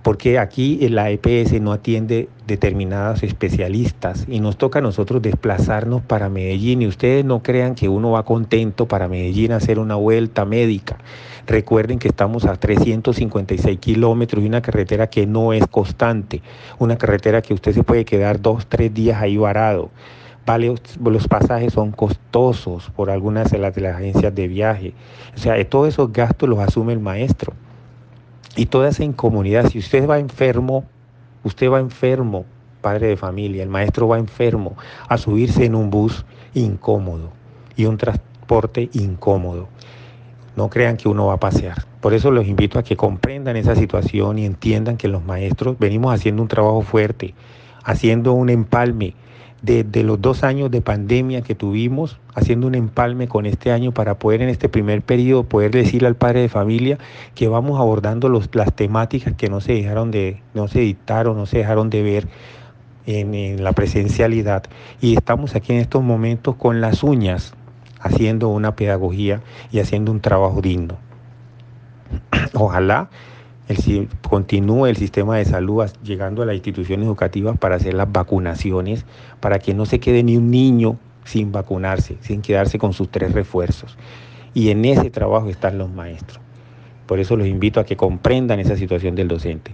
porque 0.05 0.37
aquí 0.37 0.87
la 0.89 1.09
EPS 1.09 1.59
no 1.61 1.71
atiende 1.71 2.29
determinados 2.45 3.23
especialistas 3.23 4.27
y 4.29 4.39
nos 4.39 4.55
toca 4.55 4.77
a 4.77 4.81
nosotros 4.83 5.19
desplazarnos 5.19 6.03
para 6.03 6.29
Medellín 6.29 6.83
y 6.83 6.87
ustedes 6.87 7.25
no 7.25 7.41
crean 7.41 7.73
que 7.73 7.89
uno 7.89 8.11
va 8.11 8.23
contento 8.23 8.87
para 8.87 9.07
Medellín 9.07 9.51
a 9.51 9.55
hacer 9.55 9.79
una 9.79 9.95
vuelta 9.95 10.45
médica. 10.45 10.99
Recuerden 11.47 11.97
que 11.97 12.07
estamos 12.07 12.45
a 12.45 12.55
356 12.55 13.79
kilómetros 13.79 14.43
y 14.43 14.47
una 14.47 14.61
carretera 14.61 15.07
que 15.07 15.25
no 15.25 15.53
es 15.53 15.65
constante, 15.65 16.43
una 16.77 16.99
carretera 16.99 17.41
que 17.41 17.55
usted 17.55 17.73
se 17.73 17.83
puede 17.83 18.05
quedar 18.05 18.39
dos, 18.39 18.67
tres 18.67 18.93
días 18.93 19.19
ahí 19.19 19.37
varado. 19.37 19.89
Vale, 20.45 20.75
los 21.03 21.27
pasajes 21.27 21.73
son 21.73 21.91
costosos 21.91 22.91
por 22.95 23.09
algunas 23.09 23.49
de 23.49 23.57
las, 23.57 23.73
de 23.73 23.81
las 23.81 23.95
agencias 23.95 24.35
de 24.35 24.47
viaje. 24.47 24.93
O 25.35 25.39
sea, 25.39 25.67
todos 25.67 25.87
esos 25.87 26.13
gastos 26.13 26.47
los 26.47 26.59
asume 26.59 26.93
el 26.93 26.99
maestro 26.99 27.53
y 28.55 28.67
toda 28.67 28.89
esa 28.89 29.03
incomodidad. 29.03 29.69
Si 29.69 29.79
usted 29.79 30.07
va 30.07 30.19
enfermo, 30.19 30.85
usted 31.43 31.69
va 31.69 31.79
enfermo, 31.79 32.45
padre 32.81 33.07
de 33.07 33.17
familia, 33.17 33.63
el 33.63 33.69
maestro 33.69 34.07
va 34.07 34.19
enfermo 34.19 34.75
a 35.07 35.17
subirse 35.17 35.65
en 35.65 35.75
un 35.75 35.89
bus 35.89 36.25
incómodo 36.53 37.31
y 37.75 37.85
un 37.85 37.97
transporte 37.97 38.89
incómodo. 38.93 39.67
No 40.55 40.69
crean 40.69 40.95
que 40.95 41.09
uno 41.09 41.27
va 41.27 41.33
a 41.33 41.39
pasear. 41.39 41.85
Por 41.99 42.13
eso 42.13 42.31
los 42.31 42.47
invito 42.47 42.79
a 42.79 42.83
que 42.83 42.95
comprendan 42.95 43.57
esa 43.57 43.75
situación 43.75 44.37
y 44.37 44.45
entiendan 44.45 44.95
que 44.95 45.07
los 45.07 45.23
maestros 45.23 45.77
venimos 45.79 46.13
haciendo 46.13 46.41
un 46.41 46.47
trabajo 46.47 46.81
fuerte, 46.81 47.33
haciendo 47.83 48.33
un 48.33 48.49
empalme 48.49 49.15
de, 49.65 50.03
los 50.03 50.21
dos 50.21 50.43
años 50.43 50.69
de 50.69 50.81
pandemia 50.81 51.41
que 51.41 51.55
tuvimos, 51.55 52.19
haciendo 52.33 52.67
un 52.67 52.75
empalme 52.75 53.27
con 53.27 53.45
este 53.45 53.71
año 53.71 53.91
para 53.91 54.19
poder 54.19 54.41
en 54.41 54.49
este 54.49 54.69
primer 54.69 55.01
periodo 55.01 55.43
poder 55.43 55.71
decirle 55.71 56.07
al 56.07 56.15
padre 56.15 56.41
de 56.41 56.49
familia 56.49 56.99
que 57.33 57.47
vamos 57.47 57.79
abordando 57.79 58.29
los, 58.29 58.49
las 58.53 58.73
temáticas 58.73 59.33
que 59.33 59.49
no 59.49 59.61
se 59.61 59.73
dejaron 59.73 60.11
de, 60.11 60.41
no 60.53 60.67
se 60.67 60.81
dictaron, 60.81 61.35
no 61.35 61.45
se 61.45 61.57
dejaron 61.57 61.89
de 61.89 62.03
ver 62.03 62.27
en 63.07 63.63
la 63.63 63.73
presencialidad. 63.73 64.63
Y 65.01 65.15
estamos 65.15 65.55
aquí 65.55 65.73
en 65.73 65.79
estos 65.79 66.03
momentos 66.03 66.55
con 66.55 66.81
las 66.81 67.03
uñas 67.03 67.53
haciendo 67.99 68.49
una 68.49 68.75
pedagogía 68.75 69.41
y 69.71 69.79
haciendo 69.79 70.11
un 70.11 70.21
trabajo 70.21 70.61
digno. 70.61 70.97
Ojalá 72.53 73.09
el, 73.67 74.09
continúe 74.27 74.87
el 74.87 74.97
sistema 74.97 75.37
de 75.37 75.45
salud 75.45 75.85
llegando 76.03 76.43
a 76.43 76.45
las 76.45 76.55
instituciones 76.55 77.05
educativas 77.05 77.57
para 77.57 77.75
hacer 77.75 77.93
las 77.93 78.11
vacunaciones, 78.11 79.05
para 79.39 79.59
que 79.59 79.73
no 79.73 79.85
se 79.85 79.99
quede 79.99 80.23
ni 80.23 80.37
un 80.37 80.51
niño 80.51 80.97
sin 81.23 81.51
vacunarse, 81.51 82.17
sin 82.21 82.41
quedarse 82.41 82.77
con 82.77 82.93
sus 82.93 83.09
tres 83.09 83.33
refuerzos. 83.33 83.97
Y 84.53 84.69
en 84.69 84.85
ese 84.85 85.09
trabajo 85.09 85.49
están 85.49 85.77
los 85.77 85.89
maestros. 85.89 86.39
Por 87.07 87.19
eso 87.19 87.35
los 87.35 87.47
invito 87.47 87.79
a 87.79 87.85
que 87.85 87.97
comprendan 87.97 88.59
esa 88.59 88.75
situación 88.75 89.15
del 89.15 89.27
docente. 89.27 89.71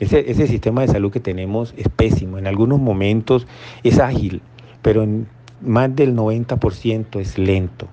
Ese, 0.00 0.30
ese 0.30 0.46
sistema 0.46 0.82
de 0.82 0.88
salud 0.88 1.10
que 1.10 1.20
tenemos 1.20 1.74
es 1.76 1.88
pésimo. 1.88 2.38
En 2.38 2.46
algunos 2.46 2.78
momentos 2.78 3.46
es 3.82 3.98
ágil, 3.98 4.42
pero 4.82 5.02
en 5.02 5.26
más 5.60 5.94
del 5.94 6.14
90% 6.14 7.18
es 7.20 7.38
lento. 7.38 7.88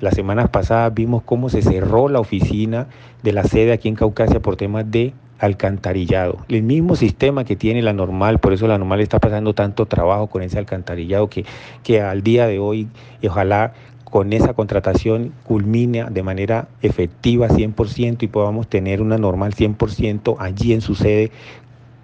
Las 0.00 0.14
semanas 0.14 0.48
pasadas 0.50 0.92
vimos 0.94 1.22
cómo 1.22 1.48
se 1.48 1.62
cerró 1.62 2.08
la 2.08 2.20
oficina 2.20 2.86
de 3.22 3.32
la 3.32 3.44
sede 3.44 3.72
aquí 3.72 3.88
en 3.88 3.94
Caucasia 3.94 4.40
por 4.40 4.56
temas 4.56 4.90
de 4.90 5.14
alcantarillado. 5.38 6.38
El 6.48 6.62
mismo 6.62 6.96
sistema 6.96 7.44
que 7.44 7.56
tiene 7.56 7.82
la 7.82 7.92
normal, 7.92 8.38
por 8.38 8.52
eso 8.52 8.66
la 8.66 8.78
normal 8.78 9.00
está 9.00 9.18
pasando 9.18 9.54
tanto 9.54 9.86
trabajo 9.86 10.28
con 10.28 10.42
ese 10.42 10.58
alcantarillado 10.58 11.28
que, 11.28 11.44
que 11.82 12.00
al 12.00 12.22
día 12.22 12.46
de 12.46 12.58
hoy, 12.58 12.88
ojalá 13.26 13.74
con 14.04 14.32
esa 14.32 14.54
contratación 14.54 15.32
culmine 15.44 16.04
de 16.10 16.22
manera 16.22 16.68
efectiva 16.80 17.48
100% 17.48 18.22
y 18.22 18.28
podamos 18.28 18.68
tener 18.68 19.02
una 19.02 19.18
normal 19.18 19.52
100% 19.52 20.36
allí 20.38 20.72
en 20.72 20.80
su 20.80 20.94
sede 20.94 21.32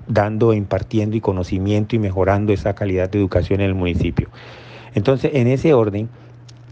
dando, 0.08 0.52
impartiendo 0.52 1.16
y 1.16 1.20
conocimiento 1.20 1.96
y 1.96 1.98
mejorando 1.98 2.52
esa 2.52 2.74
calidad 2.74 3.08
de 3.08 3.18
educación 3.18 3.60
en 3.60 3.68
el 3.68 3.74
municipio. 3.74 4.28
Entonces, 4.94 5.30
en 5.34 5.46
ese 5.46 5.74
orden, 5.74 6.08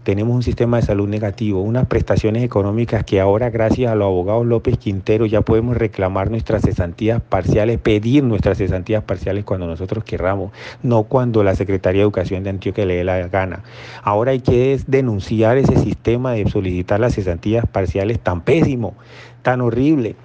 tenemos 0.03 0.35
un 0.35 0.41
sistema 0.41 0.77
de 0.77 0.83
salud 0.83 1.07
negativo, 1.07 1.61
unas 1.61 1.85
prestaciones 1.85 2.43
económicas 2.43 3.03
que 3.03 3.19
ahora 3.19 3.51
gracias 3.51 3.91
a 3.91 3.95
los 3.95 4.07
abogados 4.07 4.45
López 4.45 4.77
Quintero 4.77 5.27
ya 5.27 5.41
podemos 5.41 5.77
reclamar 5.77 6.31
nuestras 6.31 6.63
cesantías 6.63 7.21
parciales, 7.21 7.77
pedir 7.77 8.23
nuestras 8.23 8.57
cesantías 8.57 9.03
parciales 9.03 9.43
cuando 9.43 9.67
nosotros 9.67 10.03
querramos, 10.03 10.51
no 10.81 11.03
cuando 11.03 11.43
la 11.43 11.55
Secretaría 11.55 11.99
de 11.99 12.03
Educación 12.03 12.43
de 12.43 12.49
Antioquia 12.49 12.85
le 12.85 12.95
dé 12.95 13.03
la 13.03 13.27
gana. 13.27 13.63
Ahora 14.01 14.31
hay 14.31 14.39
que 14.39 14.79
denunciar 14.87 15.57
ese 15.57 15.77
sistema 15.77 16.33
de 16.33 16.49
solicitar 16.49 16.99
las 16.99 17.13
cesantías 17.13 17.67
parciales 17.67 18.19
tan 18.19 18.41
pésimo, 18.41 18.95
tan 19.43 19.61
horrible 19.61 20.15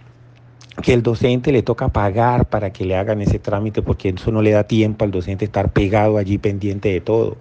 que 0.82 0.94
el 0.94 1.02
docente 1.02 1.52
le 1.52 1.62
toca 1.62 1.88
pagar 1.88 2.46
para 2.46 2.70
que 2.70 2.84
le 2.84 2.96
hagan 2.96 3.20
ese 3.20 3.38
trámite 3.38 3.82
porque 3.82 4.10
eso 4.10 4.30
no 4.30 4.42
le 4.42 4.50
da 4.52 4.64
tiempo 4.64 5.04
al 5.04 5.10
docente 5.10 5.44
estar 5.44 5.72
pegado 5.72 6.18
allí 6.18 6.38
pendiente 6.38 6.90
de 6.90 7.00
todo 7.00 7.36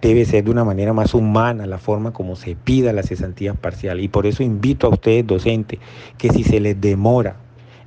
debe 0.00 0.24
ser 0.24 0.44
de 0.44 0.50
una 0.50 0.64
manera 0.64 0.92
más 0.92 1.14
humana 1.14 1.66
la 1.66 1.78
forma 1.78 2.12
como 2.12 2.36
se 2.36 2.56
pida 2.56 2.92
la 2.92 3.02
cesantía 3.02 3.54
parcial. 3.54 4.00
Y 4.00 4.08
por 4.08 4.26
eso 4.26 4.42
invito 4.42 4.86
a 4.86 4.90
ustedes, 4.90 5.26
docentes, 5.26 5.80
que 6.18 6.30
si 6.30 6.44
se 6.44 6.60
les 6.60 6.80
demora 6.80 7.36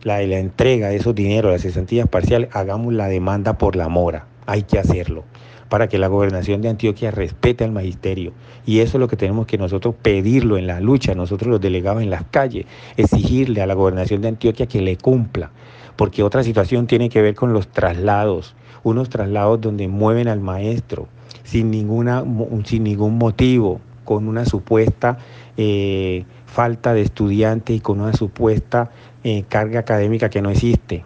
la, 0.03 0.21
la 0.21 0.39
entrega 0.39 0.89
de 0.89 0.97
esos 0.97 1.15
dineros, 1.15 1.51
las 1.51 1.61
cesantías 1.61 2.07
parciales, 2.07 2.49
hagamos 2.53 2.93
la 2.93 3.07
demanda 3.07 3.57
por 3.57 3.75
la 3.75 3.89
mora. 3.89 4.27
Hay 4.45 4.63
que 4.63 4.79
hacerlo 4.79 5.23
para 5.69 5.87
que 5.87 5.99
la 5.99 6.07
gobernación 6.07 6.61
de 6.61 6.69
Antioquia 6.69 7.11
respete 7.11 7.63
al 7.63 7.71
magisterio. 7.71 8.33
Y 8.65 8.79
eso 8.79 8.97
es 8.97 8.99
lo 8.99 9.07
que 9.07 9.15
tenemos 9.15 9.45
que 9.45 9.57
nosotros 9.57 9.95
pedirlo 10.01 10.57
en 10.57 10.67
la 10.67 10.79
lucha, 10.79 11.15
nosotros 11.15 11.49
los 11.49 11.61
delegados 11.61 12.01
en 12.01 12.09
las 12.09 12.23
calles, 12.25 12.65
exigirle 12.97 13.61
a 13.61 13.67
la 13.67 13.75
gobernación 13.75 14.21
de 14.21 14.29
Antioquia 14.29 14.65
que 14.65 14.81
le 14.81 14.97
cumpla. 14.97 15.51
Porque 15.95 16.23
otra 16.23 16.43
situación 16.43 16.87
tiene 16.87 17.09
que 17.09 17.21
ver 17.21 17.35
con 17.35 17.53
los 17.53 17.67
traslados, 17.67 18.55
unos 18.83 19.09
traslados 19.09 19.61
donde 19.61 19.87
mueven 19.87 20.27
al 20.27 20.39
maestro, 20.39 21.07
sin, 21.49 21.71
ninguna, 21.71 22.23
sin 22.65 22.83
ningún 22.83 23.17
motivo, 23.17 23.81
con 24.05 24.27
una 24.27 24.45
supuesta 24.45 25.17
eh, 25.57 26.25
falta 26.45 26.93
de 26.93 27.01
estudiantes 27.01 27.75
y 27.75 27.79
con 27.79 28.01
una 28.01 28.13
supuesta 28.13 28.91
eh, 29.23 29.43
carga 29.49 29.79
académica 29.79 30.29
que 30.29 30.41
no 30.41 30.51
existe. 30.51 31.03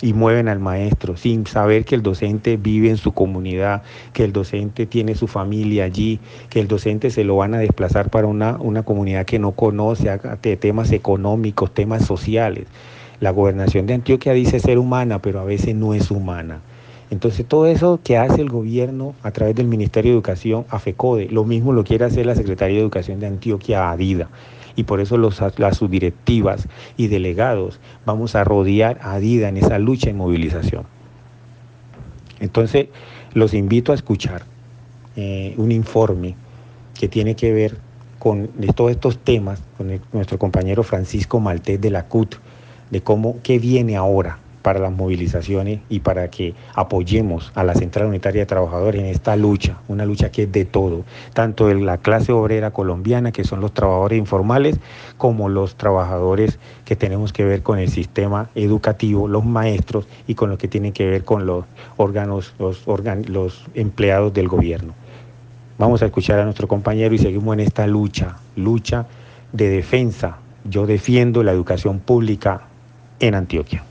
Y 0.00 0.14
mueven 0.14 0.48
al 0.48 0.58
maestro 0.58 1.16
sin 1.16 1.46
saber 1.46 1.84
que 1.84 1.94
el 1.94 2.02
docente 2.02 2.56
vive 2.56 2.88
en 2.90 2.96
su 2.96 3.12
comunidad, 3.12 3.82
que 4.12 4.24
el 4.24 4.32
docente 4.32 4.86
tiene 4.86 5.14
su 5.14 5.28
familia 5.28 5.84
allí, 5.84 6.18
que 6.48 6.58
el 6.58 6.68
docente 6.68 7.10
se 7.10 7.22
lo 7.22 7.36
van 7.36 7.54
a 7.54 7.58
desplazar 7.58 8.10
para 8.10 8.26
una, 8.26 8.56
una 8.56 8.82
comunidad 8.82 9.26
que 9.26 9.38
no 9.38 9.52
conoce 9.52 10.18
de 10.42 10.56
temas 10.56 10.90
económicos, 10.90 11.72
temas 11.72 12.04
sociales. 12.04 12.66
La 13.20 13.30
gobernación 13.30 13.86
de 13.86 13.94
Antioquia 13.94 14.32
dice 14.32 14.58
ser 14.58 14.78
humana, 14.78 15.20
pero 15.20 15.38
a 15.38 15.44
veces 15.44 15.76
no 15.76 15.94
es 15.94 16.10
humana. 16.10 16.62
Entonces 17.12 17.44
todo 17.44 17.66
eso 17.66 18.00
que 18.02 18.16
hace 18.16 18.40
el 18.40 18.48
gobierno 18.48 19.14
a 19.22 19.32
través 19.32 19.54
del 19.54 19.66
Ministerio 19.66 20.12
de 20.12 20.16
Educación 20.16 20.64
a 20.70 20.78
FECODE, 20.78 21.28
lo 21.28 21.44
mismo 21.44 21.74
lo 21.74 21.84
quiere 21.84 22.06
hacer 22.06 22.24
la 22.24 22.34
Secretaría 22.34 22.76
de 22.76 22.82
Educación 22.82 23.20
de 23.20 23.26
Antioquia 23.26 23.90
ADIDA. 23.90 24.30
Y 24.76 24.84
por 24.84 24.98
eso 24.98 25.18
los, 25.18 25.38
las 25.58 25.76
subdirectivas 25.76 26.68
y 26.96 27.08
delegados 27.08 27.80
vamos 28.06 28.34
a 28.34 28.44
rodear 28.44 28.98
a 29.02 29.12
ADIDA 29.12 29.50
en 29.50 29.58
esa 29.58 29.78
lucha 29.78 30.08
y 30.08 30.14
movilización. 30.14 30.84
Entonces 32.40 32.86
los 33.34 33.52
invito 33.52 33.92
a 33.92 33.94
escuchar 33.94 34.44
eh, 35.14 35.52
un 35.58 35.70
informe 35.70 36.34
que 36.98 37.08
tiene 37.08 37.36
que 37.36 37.52
ver 37.52 37.76
con 38.18 38.48
todos 38.74 38.90
estos 38.90 39.18
temas, 39.18 39.62
con 39.76 40.00
nuestro 40.14 40.38
compañero 40.38 40.82
Francisco 40.82 41.40
Maltés 41.40 41.78
de 41.78 41.90
la 41.90 42.06
CUT, 42.06 42.36
de 42.90 43.02
cómo, 43.02 43.36
qué 43.42 43.58
viene 43.58 43.96
ahora 43.96 44.38
para 44.62 44.80
las 44.80 44.92
movilizaciones 44.92 45.80
y 45.88 46.00
para 46.00 46.28
que 46.28 46.54
apoyemos 46.74 47.52
a 47.54 47.64
la 47.64 47.74
Central 47.74 48.06
Unitaria 48.06 48.42
de 48.42 48.46
Trabajadores 48.46 49.00
en 49.00 49.08
esta 49.08 49.36
lucha, 49.36 49.78
una 49.88 50.06
lucha 50.06 50.30
que 50.30 50.44
es 50.44 50.52
de 50.52 50.64
todo, 50.64 51.04
tanto 51.34 51.66
de 51.66 51.74
la 51.74 51.98
clase 51.98 52.32
obrera 52.32 52.70
colombiana, 52.70 53.32
que 53.32 53.44
son 53.44 53.60
los 53.60 53.72
trabajadores 53.72 54.18
informales, 54.18 54.78
como 55.18 55.48
los 55.48 55.76
trabajadores 55.76 56.58
que 56.84 56.96
tenemos 56.96 57.32
que 57.32 57.44
ver 57.44 57.62
con 57.62 57.78
el 57.78 57.88
sistema 57.88 58.48
educativo, 58.54 59.28
los 59.28 59.44
maestros 59.44 60.06
y 60.26 60.34
con 60.34 60.50
lo 60.50 60.58
que 60.58 60.68
tiene 60.68 60.92
que 60.92 61.06
ver 61.06 61.24
con 61.24 61.46
los 61.46 61.64
órganos, 61.96 62.54
los, 62.58 62.86
los 63.28 63.64
empleados 63.74 64.32
del 64.32 64.48
gobierno. 64.48 64.94
Vamos 65.78 66.02
a 66.02 66.06
escuchar 66.06 66.38
a 66.38 66.44
nuestro 66.44 66.68
compañero 66.68 67.14
y 67.14 67.18
seguimos 67.18 67.54
en 67.54 67.60
esta 67.60 67.86
lucha, 67.86 68.36
lucha 68.56 69.06
de 69.52 69.68
defensa. 69.68 70.38
Yo 70.64 70.86
defiendo 70.86 71.42
la 71.42 71.50
educación 71.50 71.98
pública 71.98 72.62
en 73.18 73.34
Antioquia. 73.34 73.82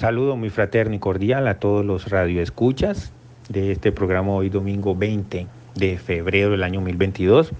Saludo 0.00 0.34
muy 0.34 0.48
fraterno 0.48 0.94
y 0.94 0.98
cordial 0.98 1.46
a 1.46 1.56
todos 1.58 1.84
los 1.84 2.08
radioescuchas 2.08 3.12
de 3.50 3.70
este 3.70 3.92
programa 3.92 4.32
hoy 4.32 4.48
domingo 4.48 4.96
20 4.96 5.46
de 5.74 5.98
febrero 5.98 6.52
del 6.52 6.62
año 6.62 6.80
2022. 6.80 7.50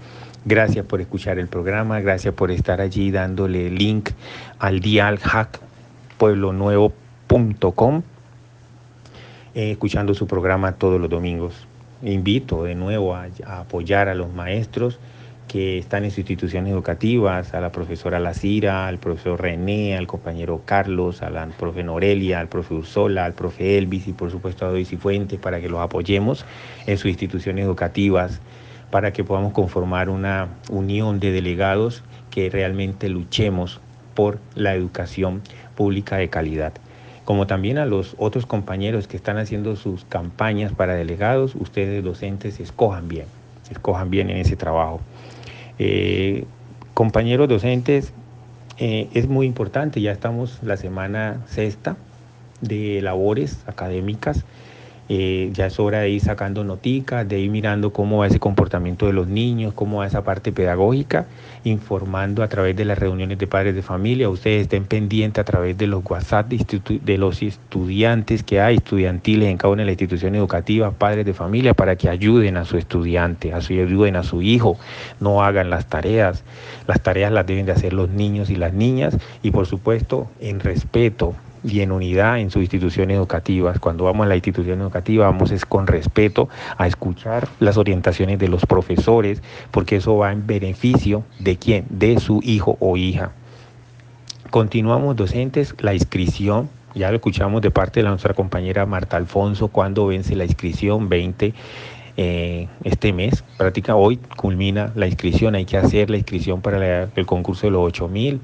Gracias 0.45 0.83
por 0.83 1.01
escuchar 1.01 1.37
el 1.37 1.45
programa, 1.45 1.99
gracias 1.99 2.33
por 2.33 2.49
estar 2.49 2.81
allí 2.81 3.11
dándole 3.11 3.69
link 3.69 4.09
al 4.57 4.79
dial 4.79 5.19
hack 5.19 5.59
pueblonuevo.com, 6.17 8.01
eh, 9.53 9.71
escuchando 9.73 10.15
su 10.15 10.25
programa 10.25 10.71
todos 10.71 10.99
los 10.99 11.11
domingos. 11.11 11.67
Invito 12.01 12.63
de 12.63 12.73
nuevo 12.73 13.15
a 13.15 13.29
apoyar 13.59 14.09
a 14.09 14.15
los 14.15 14.33
maestros 14.33 14.97
que 15.51 15.77
están 15.77 16.05
en 16.05 16.11
sus 16.11 16.19
instituciones 16.19 16.71
educativas, 16.71 17.53
a 17.53 17.59
la 17.59 17.73
profesora 17.73 18.21
Lacira, 18.21 18.87
al 18.87 18.99
profesor 18.99 19.41
René, 19.41 19.97
al 19.97 20.07
compañero 20.07 20.61
Carlos, 20.63 21.21
a 21.21 21.29
la 21.29 21.45
profe 21.47 21.83
Norelia, 21.83 22.39
al 22.39 22.47
profe 22.47 22.73
Ursola, 22.73 23.25
al 23.25 23.33
profe 23.33 23.77
Elvis 23.77 24.07
y 24.07 24.13
por 24.13 24.31
supuesto 24.31 24.65
a 24.65 24.69
Dois 24.69 24.93
y 24.93 24.95
Fuentes 24.95 25.37
para 25.41 25.59
que 25.59 25.67
los 25.67 25.81
apoyemos 25.81 26.45
en 26.87 26.97
sus 26.97 27.11
instituciones 27.11 27.65
educativas, 27.65 28.39
para 28.91 29.11
que 29.11 29.25
podamos 29.25 29.51
conformar 29.51 30.09
una 30.09 30.47
unión 30.69 31.19
de 31.19 31.33
delegados 31.33 32.01
que 32.29 32.49
realmente 32.49 33.09
luchemos 33.09 33.81
por 34.15 34.39
la 34.55 34.73
educación 34.73 35.41
pública 35.75 36.15
de 36.15 36.29
calidad 36.29 36.71
como 37.25 37.45
también 37.45 37.77
a 37.77 37.85
los 37.85 38.15
otros 38.17 38.45
compañeros 38.45 39.07
que 39.07 39.17
están 39.17 39.37
haciendo 39.37 39.75
sus 39.75 40.05
campañas 40.05 40.73
para 40.73 40.95
delegados, 40.95 41.55
ustedes 41.55 42.03
docentes 42.03 42.59
escojan 42.59 43.07
bien, 43.07 43.25
escojan 43.69 44.09
bien 44.09 44.29
en 44.29 44.37
ese 44.37 44.55
trabajo. 44.55 45.01
Eh, 45.83 46.45
compañeros 46.93 47.49
docentes, 47.49 48.13
eh, 48.77 49.09
es 49.15 49.27
muy 49.27 49.47
importante, 49.47 49.99
ya 49.99 50.11
estamos 50.11 50.59
la 50.61 50.77
semana 50.77 51.41
sexta 51.47 51.97
de 52.61 53.01
labores 53.01 53.63
académicas 53.65 54.45
eh, 55.09 55.49
ya 55.53 55.65
es 55.65 55.79
hora 55.79 55.99
de 55.99 56.09
ir 56.09 56.21
sacando 56.21 56.63
noticas, 56.63 57.27
de 57.27 57.39
ir 57.39 57.51
mirando 57.51 57.91
cómo 57.91 58.19
va 58.19 58.27
ese 58.27 58.39
comportamiento 58.39 59.07
de 59.07 59.13
los 59.13 59.27
niños, 59.27 59.73
cómo 59.73 59.97
va 59.97 60.07
esa 60.07 60.23
parte 60.23 60.51
pedagógica, 60.51 61.25
informando 61.63 62.43
a 62.43 62.47
través 62.47 62.75
de 62.75 62.85
las 62.85 62.97
reuniones 62.97 63.37
de 63.37 63.47
padres 63.47 63.75
de 63.75 63.81
familia. 63.81 64.29
Ustedes 64.29 64.63
estén 64.63 64.85
pendientes 64.85 65.41
a 65.41 65.43
través 65.43 65.77
de 65.77 65.87
los 65.87 66.01
WhatsApp 66.05 66.47
de, 66.49 67.17
los 67.17 67.41
estudiantes 67.41 68.43
que 68.43 68.61
hay, 68.61 68.77
estudiantiles 68.77 69.49
en 69.49 69.57
cada 69.57 69.73
una 69.73 69.81
de 69.81 69.87
las 69.87 69.93
instituciones 69.93 70.39
educativas, 70.39 70.93
padres 70.93 71.25
de 71.25 71.33
familia, 71.33 71.73
para 71.73 71.95
que 71.95 72.07
ayuden 72.07 72.55
a 72.57 72.63
su 72.63 72.77
estudiante, 72.77 73.53
a 73.53 73.61
su, 73.61 73.73
ayuden 73.73 74.15
a 74.15 74.23
su 74.23 74.41
hijo, 74.41 74.77
no 75.19 75.43
hagan 75.43 75.69
las 75.69 75.87
tareas. 75.87 76.43
Las 76.87 77.01
tareas 77.01 77.31
las 77.31 77.45
deben 77.45 77.65
de 77.65 77.73
hacer 77.73 77.93
los 77.93 78.09
niños 78.09 78.49
y 78.49 78.55
las 78.55 78.73
niñas 78.73 79.17
y 79.43 79.51
por 79.51 79.65
supuesto 79.65 80.29
en 80.39 80.59
respeto 80.59 81.35
y 81.63 81.81
en 81.81 81.91
unidad 81.91 82.39
en 82.39 82.49
sus 82.49 82.61
instituciones 82.61 83.17
educativas. 83.17 83.79
Cuando 83.79 84.05
vamos 84.05 84.25
a 84.25 84.29
la 84.29 84.35
institución 84.35 84.81
educativa 84.81 85.25
vamos 85.25 85.51
es 85.51 85.65
con 85.65 85.87
respeto 85.87 86.49
a 86.77 86.87
escuchar 86.87 87.47
las 87.59 87.77
orientaciones 87.77 88.39
de 88.39 88.47
los 88.47 88.65
profesores, 88.65 89.41
porque 89.71 89.97
eso 89.97 90.17
va 90.17 90.31
en 90.31 90.47
beneficio 90.47 91.23
de 91.39 91.57
quién, 91.57 91.85
de 91.89 92.19
su 92.19 92.39
hijo 92.43 92.77
o 92.79 92.97
hija. 92.97 93.31
Continuamos 94.49 95.15
docentes, 95.15 95.75
la 95.79 95.93
inscripción, 95.93 96.69
ya 96.93 97.09
lo 97.09 97.15
escuchamos 97.15 97.61
de 97.61 97.71
parte 97.71 98.01
de 98.03 98.09
nuestra 98.09 98.33
compañera 98.33 98.85
Marta 98.85 99.17
Alfonso, 99.17 99.69
cuando 99.69 100.07
vence 100.07 100.35
la 100.35 100.43
inscripción 100.43 101.07
20 101.07 101.53
eh, 102.17 102.67
este 102.83 103.13
mes, 103.13 103.43
práctica 103.57 103.95
hoy 103.95 104.17
culmina 104.35 104.91
la 104.95 105.07
inscripción, 105.07 105.55
hay 105.55 105.63
que 105.63 105.77
hacer 105.77 106.09
la 106.09 106.17
inscripción 106.17 106.61
para 106.61 107.09
el 107.15 107.25
concurso 107.25 107.67
de 107.67 107.71
los 107.71 107.83
8000 107.87 108.41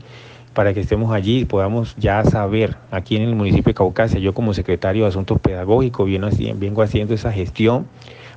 para 0.58 0.74
que 0.74 0.80
estemos 0.80 1.14
allí 1.14 1.42
y 1.42 1.46
podamos 1.46 1.96
ya 1.98 2.24
saber 2.24 2.78
aquí 2.90 3.16
en 3.16 3.22
el 3.22 3.36
municipio 3.36 3.70
de 3.70 3.76
Caucasia, 3.76 4.20
yo 4.20 4.34
como 4.34 4.56
secretario 4.56 5.04
de 5.04 5.10
Asuntos 5.10 5.40
Pedagógicos 5.40 6.10
vengo 6.56 6.82
haciendo 6.82 7.14
esa 7.14 7.32
gestión 7.32 7.86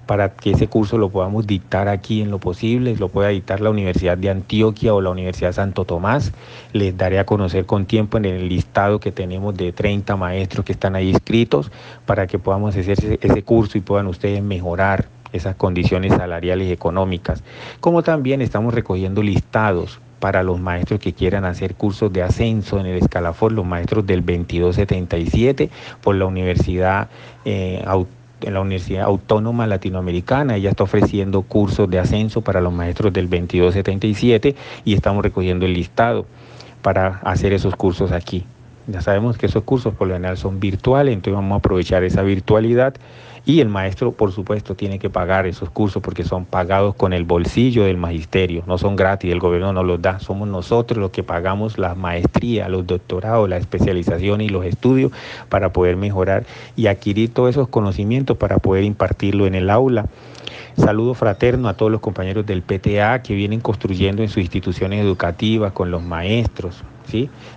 para 0.04 0.34
que 0.34 0.50
ese 0.50 0.66
curso 0.66 0.98
lo 0.98 1.08
podamos 1.08 1.46
dictar 1.46 1.88
aquí 1.88 2.20
en 2.20 2.30
lo 2.30 2.38
posible, 2.38 2.94
lo 2.96 3.08
pueda 3.08 3.28
dictar 3.28 3.62
la 3.62 3.70
Universidad 3.70 4.18
de 4.18 4.28
Antioquia 4.28 4.92
o 4.92 5.00
la 5.00 5.08
Universidad 5.08 5.52
Santo 5.52 5.86
Tomás. 5.86 6.34
Les 6.74 6.94
daré 6.94 7.18
a 7.20 7.24
conocer 7.24 7.64
con 7.64 7.86
tiempo 7.86 8.18
en 8.18 8.26
el 8.26 8.50
listado 8.50 9.00
que 9.00 9.12
tenemos 9.12 9.56
de 9.56 9.72
30 9.72 10.14
maestros 10.16 10.66
que 10.66 10.72
están 10.72 10.96
ahí 10.96 11.08
inscritos 11.08 11.72
para 12.04 12.26
que 12.26 12.38
podamos 12.38 12.76
hacer 12.76 12.98
ese, 12.98 13.18
ese 13.22 13.42
curso 13.44 13.78
y 13.78 13.80
puedan 13.80 14.08
ustedes 14.08 14.42
mejorar 14.42 15.08
esas 15.32 15.54
condiciones 15.54 16.12
salariales 16.12 16.68
y 16.68 16.72
económicas. 16.72 17.42
Como 17.80 18.02
también 18.02 18.42
estamos 18.42 18.74
recogiendo 18.74 19.22
listados 19.22 20.00
para 20.20 20.42
los 20.42 20.60
maestros 20.60 21.00
que 21.00 21.12
quieran 21.12 21.44
hacer 21.44 21.74
cursos 21.74 22.12
de 22.12 22.22
ascenso 22.22 22.78
en 22.78 22.86
el 22.86 22.98
escalafón, 22.98 23.56
los 23.56 23.66
maestros 23.66 24.06
del 24.06 24.20
2277 24.20 25.70
por 26.02 26.14
la 26.14 26.26
Universidad 26.26 27.08
eh, 27.44 27.82
la 28.42 28.60
Universidad 28.60 29.04
Autónoma 29.04 29.66
Latinoamericana. 29.66 30.56
Ella 30.56 30.70
está 30.70 30.84
ofreciendo 30.84 31.42
cursos 31.42 31.90
de 31.90 31.98
ascenso 31.98 32.40
para 32.40 32.60
los 32.60 32.72
maestros 32.72 33.12
del 33.12 33.28
2277 33.28 34.54
y 34.84 34.94
estamos 34.94 35.22
recogiendo 35.22 35.66
el 35.66 35.74
listado 35.74 36.26
para 36.82 37.20
hacer 37.24 37.52
esos 37.52 37.76
cursos 37.76 38.12
aquí. 38.12 38.46
Ya 38.86 39.02
sabemos 39.02 39.36
que 39.36 39.46
esos 39.46 39.62
cursos 39.64 39.94
por 39.94 40.08
lo 40.08 40.14
general 40.14 40.36
son 40.36 40.58
virtuales, 40.58 41.14
entonces 41.14 41.34
vamos 41.34 41.52
a 41.52 41.58
aprovechar 41.58 42.02
esa 42.02 42.22
virtualidad 42.22 42.94
y 43.46 43.60
el 43.60 43.68
maestro, 43.68 44.12
por 44.12 44.32
supuesto, 44.32 44.74
tiene 44.74 44.98
que 44.98 45.10
pagar 45.10 45.46
esos 45.46 45.70
cursos 45.70 46.02
porque 46.02 46.24
son 46.24 46.44
pagados 46.44 46.94
con 46.94 47.12
el 47.12 47.24
bolsillo 47.24 47.84
del 47.84 47.96
magisterio, 47.96 48.62
no 48.66 48.78
son 48.78 48.96
gratis, 48.96 49.32
el 49.32 49.40
gobierno 49.40 49.72
no 49.72 49.82
los 49.82 50.00
da, 50.02 50.20
somos 50.20 50.48
nosotros 50.48 50.98
los 50.98 51.10
que 51.10 51.22
pagamos 51.22 51.78
la 51.78 51.94
maestría, 51.94 52.68
los 52.68 52.86
doctorados, 52.86 53.48
la 53.48 53.56
especialización 53.56 54.40
y 54.40 54.48
los 54.48 54.64
estudios 54.64 55.12
para 55.48 55.72
poder 55.72 55.96
mejorar 55.96 56.44
y 56.76 56.86
adquirir 56.86 57.32
todos 57.32 57.50
esos 57.50 57.68
conocimientos 57.68 58.36
para 58.36 58.58
poder 58.58 58.84
impartirlo 58.84 59.46
en 59.46 59.54
el 59.54 59.70
aula. 59.70 60.06
Saludo 60.76 61.14
fraterno 61.14 61.68
a 61.68 61.74
todos 61.74 61.90
los 61.90 62.00
compañeros 62.00 62.46
del 62.46 62.62
PTA 62.62 63.22
que 63.22 63.34
vienen 63.34 63.60
construyendo 63.60 64.22
en 64.22 64.28
sus 64.28 64.38
instituciones 64.38 65.02
educativas 65.02 65.72
con 65.72 65.90
los 65.90 66.02
maestros, 66.02 66.84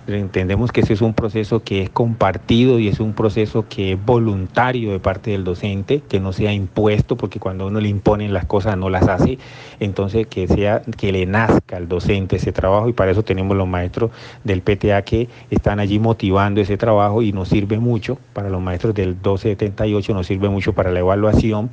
Entendemos 0.06 0.72
que 0.72 0.80
ese 0.80 0.94
es 0.94 1.00
un 1.00 1.14
proceso 1.14 1.62
que 1.62 1.82
es 1.82 1.90
compartido 1.90 2.78
y 2.78 2.88
es 2.88 3.00
un 3.00 3.12
proceso 3.12 3.66
que 3.68 3.92
es 3.92 4.04
voluntario 4.04 4.92
de 4.92 4.98
parte 4.98 5.30
del 5.30 5.44
docente, 5.44 6.02
que 6.08 6.20
no 6.20 6.32
sea 6.32 6.52
impuesto, 6.52 7.16
porque 7.16 7.38
cuando 7.38 7.66
uno 7.66 7.80
le 7.80 7.88
imponen 7.88 8.32
las 8.32 8.46
cosas 8.46 8.76
no 8.76 8.90
las 8.90 9.06
hace, 9.08 9.38
entonces 9.80 10.26
que 10.26 10.48
sea 10.48 10.82
que 10.96 11.12
le 11.12 11.26
nazca 11.26 11.76
al 11.76 11.88
docente 11.88 12.36
ese 12.36 12.52
trabajo 12.52 12.88
y 12.88 12.92
para 12.92 13.12
eso 13.12 13.22
tenemos 13.22 13.56
los 13.56 13.68
maestros 13.68 14.10
del 14.42 14.62
PTA 14.62 15.02
que 15.02 15.28
están 15.50 15.78
allí 15.78 15.98
motivando 15.98 16.60
ese 16.60 16.76
trabajo 16.76 17.22
y 17.22 17.32
nos 17.32 17.48
sirve 17.48 17.78
mucho 17.78 18.18
para 18.32 18.50
los 18.50 18.60
maestros 18.60 18.94
del 18.94 19.10
1278 19.10 20.14
nos 20.14 20.26
sirve 20.26 20.48
mucho 20.48 20.72
para 20.72 20.90
la 20.90 21.00
evaluación 21.00 21.70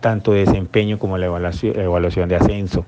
tanto 0.00 0.32
de 0.32 0.44
desempeño 0.44 0.98
como 0.98 1.18
la 1.18 1.26
evaluación 1.26 2.28
de 2.28 2.36
ascenso. 2.36 2.84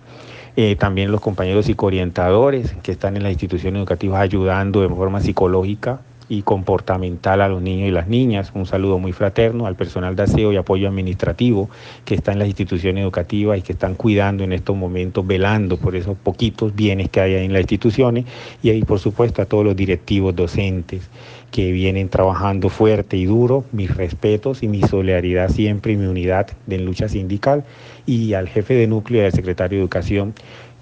Eh, 0.62 0.76
también 0.76 1.10
los 1.10 1.22
compañeros 1.22 1.64
psicoorientadores 1.64 2.74
que 2.82 2.92
están 2.92 3.16
en 3.16 3.22
las 3.22 3.32
instituciones 3.32 3.78
educativas 3.78 4.20
ayudando 4.20 4.82
de 4.82 4.90
forma 4.90 5.22
psicológica 5.22 6.02
y 6.28 6.42
comportamental 6.42 7.40
a 7.40 7.48
los 7.48 7.62
niños 7.62 7.88
y 7.88 7.90
las 7.90 8.08
niñas. 8.08 8.52
Un 8.54 8.66
saludo 8.66 8.98
muy 8.98 9.12
fraterno 9.14 9.64
al 9.64 9.74
personal 9.74 10.16
de 10.16 10.24
aseo 10.24 10.52
y 10.52 10.58
apoyo 10.58 10.86
administrativo 10.86 11.70
que 12.04 12.14
está 12.14 12.32
en 12.32 12.40
las 12.40 12.48
instituciones 12.48 13.00
educativas 13.00 13.58
y 13.58 13.62
que 13.62 13.72
están 13.72 13.94
cuidando 13.94 14.44
en 14.44 14.52
estos 14.52 14.76
momentos, 14.76 15.26
velando 15.26 15.78
por 15.78 15.96
esos 15.96 16.18
poquitos 16.18 16.74
bienes 16.74 17.08
que 17.08 17.22
hay 17.22 17.36
en 17.36 17.54
las 17.54 17.62
instituciones 17.62 18.26
y 18.62 18.68
ahí 18.68 18.82
por 18.82 18.98
supuesto 18.98 19.40
a 19.40 19.46
todos 19.46 19.64
los 19.64 19.74
directivos 19.74 20.36
docentes 20.36 21.08
que 21.50 21.72
vienen 21.72 22.08
trabajando 22.08 22.68
fuerte 22.68 23.16
y 23.16 23.24
duro, 23.24 23.64
mis 23.72 23.94
respetos 23.94 24.62
y 24.62 24.68
mi 24.68 24.82
solidaridad 24.82 25.48
siempre 25.48 25.92
y 25.92 25.96
mi 25.96 26.06
unidad 26.06 26.48
de 26.66 26.78
lucha 26.78 27.08
sindical 27.08 27.64
y 28.06 28.34
al 28.34 28.48
jefe 28.48 28.74
de 28.74 28.86
núcleo 28.86 29.22
y 29.22 29.26
al 29.26 29.32
secretario 29.32 29.78
de 29.78 29.82
Educación, 29.82 30.34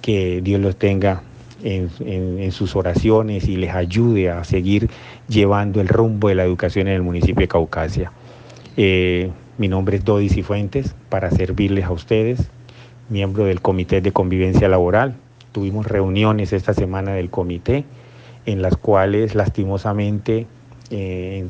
que 0.03 0.41
Dios 0.43 0.61
los 0.61 0.77
tenga 0.77 1.23
en, 1.63 2.53
sus 2.53 2.77
oraciones 2.77 3.49
y 3.49 3.57
les 3.57 3.75
ayude 3.75 4.31
a 4.31 4.45
seguir 4.45 4.89
llevando 5.29 5.81
el 5.81 5.89
rumbo 5.89 6.29
de 6.29 6.35
la 6.35 6.45
educación 6.45 6.87
en 6.89 6.95
el 6.95 7.03
municipio 7.03 7.41
de 7.41 7.49
Caucasia. 7.49 8.13
Eh, 8.77 9.31
mi 9.57 9.69
nombre 9.69 9.97
es 9.97 10.05
Dodi 10.05 10.29
Cifuentes 10.29 10.95
para 11.09 11.31
servirles 11.31 11.87
a 11.87 11.93
ustedes, 11.93 12.49
miembro 13.09 13.45
del 13.45 13.61
Comité 13.61 14.01
de 14.01 14.13
Convivencia 14.13 14.69
Laboral. 14.69 15.15
Tuvimos 15.53 15.87
reuniones 15.87 16.53
esta 16.53 16.75
semana 16.75 17.15
del 17.15 17.31
comité 17.31 17.85
en 18.47 18.63
las 18.63 18.77
cuales 18.77 19.35
lastimosamente 19.35 20.47
eh, 20.91 21.47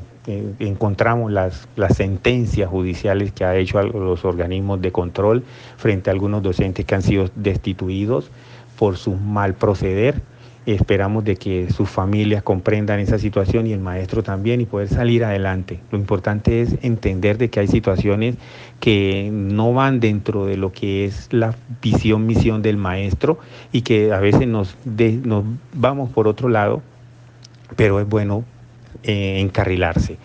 encontramos 0.59 1.33
las, 1.33 1.69
las 1.77 1.97
sentencias 1.97 2.69
judiciales 2.69 3.33
que 3.33 3.45
ha 3.45 3.57
hecho 3.57 3.81
los 3.83 4.25
organismos 4.25 4.81
de 4.83 4.93
control 4.93 5.45
frente 5.77 6.11
a 6.11 6.13
algunos 6.13 6.43
docentes 6.43 6.85
que 6.85 6.95
han 6.95 7.03
sido 7.03 7.31
destituidos 7.35 8.31
por 8.79 8.97
su 8.97 9.15
mal 9.15 9.55
proceder. 9.55 10.21
Esperamos 10.67 11.25
de 11.25 11.37
que 11.37 11.71
sus 11.71 11.89
familias 11.89 12.43
comprendan 12.43 13.01
esa 13.01 13.19
situación 13.19 13.67
y 13.67 13.73
el 13.73 13.81
maestro 13.81 14.23
también 14.23 14.61
y 14.61 14.67
poder 14.67 14.89
salir 14.89 15.25
adelante. 15.25 15.81
Lo 15.91 15.97
importante 15.97 16.61
es 16.61 16.77
entender 16.83 17.39
de 17.39 17.49
que 17.49 17.61
hay 17.61 17.69
situaciones 17.69 18.37
que 18.79 19.31
no 19.33 19.73
van 19.73 19.99
dentro 19.99 20.45
de 20.45 20.59
lo 20.59 20.73
que 20.73 21.07
es 21.07 21.29
la 21.33 21.55
visión, 21.81 22.27
misión 22.27 22.61
del 22.61 22.77
maestro 22.77 23.39
y 23.73 23.81
que 23.81 24.13
a 24.13 24.21
veces 24.21 24.47
nos, 24.47 24.77
nos 24.85 25.45
vamos 25.73 26.11
por 26.11 26.29
otro 26.29 26.51
lado, 26.51 26.83
pero 27.77 27.99
es 27.99 28.07
bueno 28.07 28.45
eh, 29.03 29.39
encarrilarse. 29.41 30.17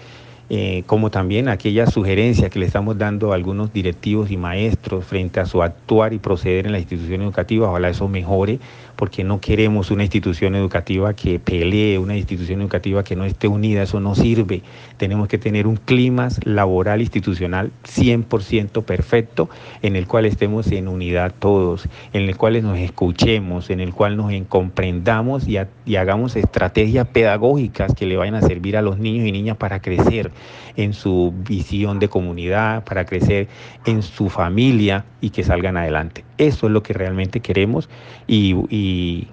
Eh, 0.49 0.84
como 0.88 1.10
también 1.10 1.47
aquellas 1.47 1.93
sugerencias 1.93 2.51
que 2.51 2.60
le 2.60 2.65
estamos 2.65 2.97
dando 2.97 3.32
a 3.32 3.36
algunos 3.36 3.71
directivos 3.71 4.29
y 4.29 4.36
maestros 4.36 5.06
frente 5.06 5.39
a 5.39 5.45
su 5.45 5.63
actuar 5.63 6.13
y 6.13 6.19
proceder 6.19 6.65
en 6.65 6.73
la 6.73 6.79
institución 6.79 7.21
educativa, 7.21 7.69
ojalá 7.69 7.89
eso 7.89 8.10
mejore, 8.10 8.60
porque 8.97 9.23
no 9.23 9.39
queremos 9.39 9.89
una 9.89 10.03
institución 10.03 10.56
educativa 10.56 11.13
que 11.13 11.39
pelee, 11.39 11.97
una 11.97 12.17
institución 12.17 12.62
educativa 12.62 13.03
que 13.03 13.15
no 13.15 13.23
esté 13.23 13.47
unida, 13.47 13.84
eso 13.84 13.99
no 13.99 14.15
sirve. 14.15 14.62
Tenemos 14.97 15.27
que 15.27 15.38
tener 15.38 15.65
un 15.65 15.77
clima 15.77 16.27
laboral 16.43 17.01
institucional 17.01 17.71
100% 17.86 18.84
perfecto, 18.84 19.49
en 19.82 19.95
el 19.95 20.08
cual 20.08 20.25
estemos 20.25 20.71
en 20.71 20.88
unidad 20.88 21.34
todos, 21.39 21.88
en 22.12 22.23
el 22.23 22.38
cual 22.38 22.62
nos 22.62 22.77
escuchemos, 22.77 23.69
en 23.69 23.79
el 23.79 23.93
cual 23.93 24.17
nos 24.17 24.32
comprendamos 24.47 25.47
y, 25.47 25.58
y 25.86 25.95
hagamos 25.95 26.36
estrategias 26.36 27.08
pedagógicas 27.08 27.95
que 27.95 28.06
le 28.06 28.17
vayan 28.17 28.36
a 28.36 28.41
servir 28.41 28.77
a 28.77 28.82
los 28.82 28.99
niños 28.99 29.25
y 29.25 29.32
niñas 29.32 29.58
para 29.58 29.82
crecer 29.82 30.32
en 30.75 30.93
su 30.93 31.34
visión 31.47 31.99
de 31.99 32.08
comunidad, 32.08 32.84
para 32.84 33.06
crecer 33.06 33.47
en 33.86 34.01
su 34.01 34.29
familia 34.29 35.06
y 35.21 35.29
que 35.29 35.43
salgan 35.43 35.77
adelante. 35.77 36.23
Eso 36.38 36.67
es 36.67 36.73
lo 36.73 36.84
que 36.84 36.93
realmente 36.93 37.39
queremos 37.39 37.89
y, 38.27 39.27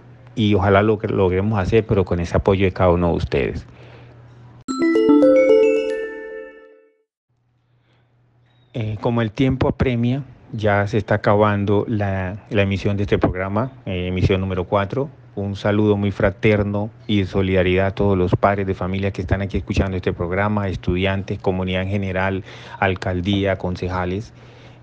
ojalá 0.54 0.82
lo 0.82 0.98
logremos 1.02 1.58
hacer, 1.58 1.84
pero 1.86 2.04
con 2.04 2.20
ese 2.20 2.36
apoyo 2.36 2.64
de 2.64 2.72
cada 2.72 2.90
uno 2.90 3.08
de 3.08 3.14
ustedes. 3.14 3.66
Eh, 8.72 8.96
como 9.00 9.20
el 9.20 9.32
tiempo 9.32 9.68
apremia, 9.68 10.22
ya 10.52 10.86
se 10.86 10.98
está 10.98 11.16
acabando 11.16 11.84
la, 11.88 12.46
emisión 12.50 12.96
de 12.96 13.02
este 13.02 13.18
programa, 13.18 13.72
eh, 13.86 14.06
emisión 14.08 14.40
número 14.40 14.64
4 14.64 15.19
un 15.40 15.56
saludo 15.56 15.96
muy 15.96 16.10
fraterno 16.10 16.90
y 17.06 17.20
de 17.20 17.26
solidaridad 17.26 17.86
a 17.86 17.90
todos 17.94 18.16
los 18.16 18.32
padres 18.36 18.66
de 18.66 18.74
familia 18.74 19.10
que 19.10 19.22
están 19.22 19.42
aquí 19.42 19.56
escuchando 19.56 19.96
este 19.96 20.12
programa, 20.12 20.68
estudiantes, 20.68 21.38
comunidad 21.38 21.82
en 21.82 21.88
general, 21.88 22.44
alcaldía, 22.78 23.56
concejales. 23.56 24.32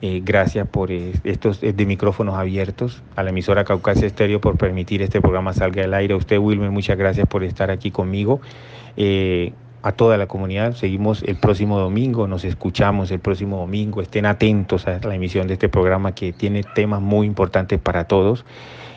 Eh, 0.01 0.21
gracias 0.23 0.67
por 0.67 0.91
eh, 0.91 1.13
estos 1.23 1.63
eh, 1.63 1.73
de 1.73 1.85
micrófonos 1.87 2.35
abiertos, 2.35 3.01
a 3.15 3.23
la 3.23 3.31
emisora 3.31 3.63
Caucasia 3.63 4.05
Estéreo 4.05 4.39
por 4.39 4.55
permitir 4.55 5.01
este 5.01 5.21
programa 5.21 5.53
salga 5.53 5.83
al 5.83 5.93
aire. 5.93 6.13
A 6.13 6.17
usted, 6.17 6.37
Wilmer, 6.37 6.69
muchas 6.69 6.97
gracias 6.97 7.27
por 7.27 7.43
estar 7.43 7.71
aquí 7.71 7.91
conmigo. 7.91 8.41
a 9.83 9.91
toda 9.93 10.17
la 10.17 10.27
comunidad, 10.27 10.73
seguimos 10.73 11.23
el 11.23 11.37
próximo 11.37 11.79
domingo, 11.79 12.27
nos 12.27 12.43
escuchamos 12.43 13.09
el 13.11 13.19
próximo 13.19 13.57
domingo. 13.57 14.01
Estén 14.01 14.25
atentos 14.25 14.87
a 14.87 14.99
la 14.99 15.15
emisión 15.15 15.47
de 15.47 15.53
este 15.53 15.69
programa 15.69 16.13
que 16.13 16.33
tiene 16.33 16.63
temas 16.63 17.01
muy 17.01 17.25
importantes 17.25 17.79
para 17.79 18.03
todos. 18.05 18.43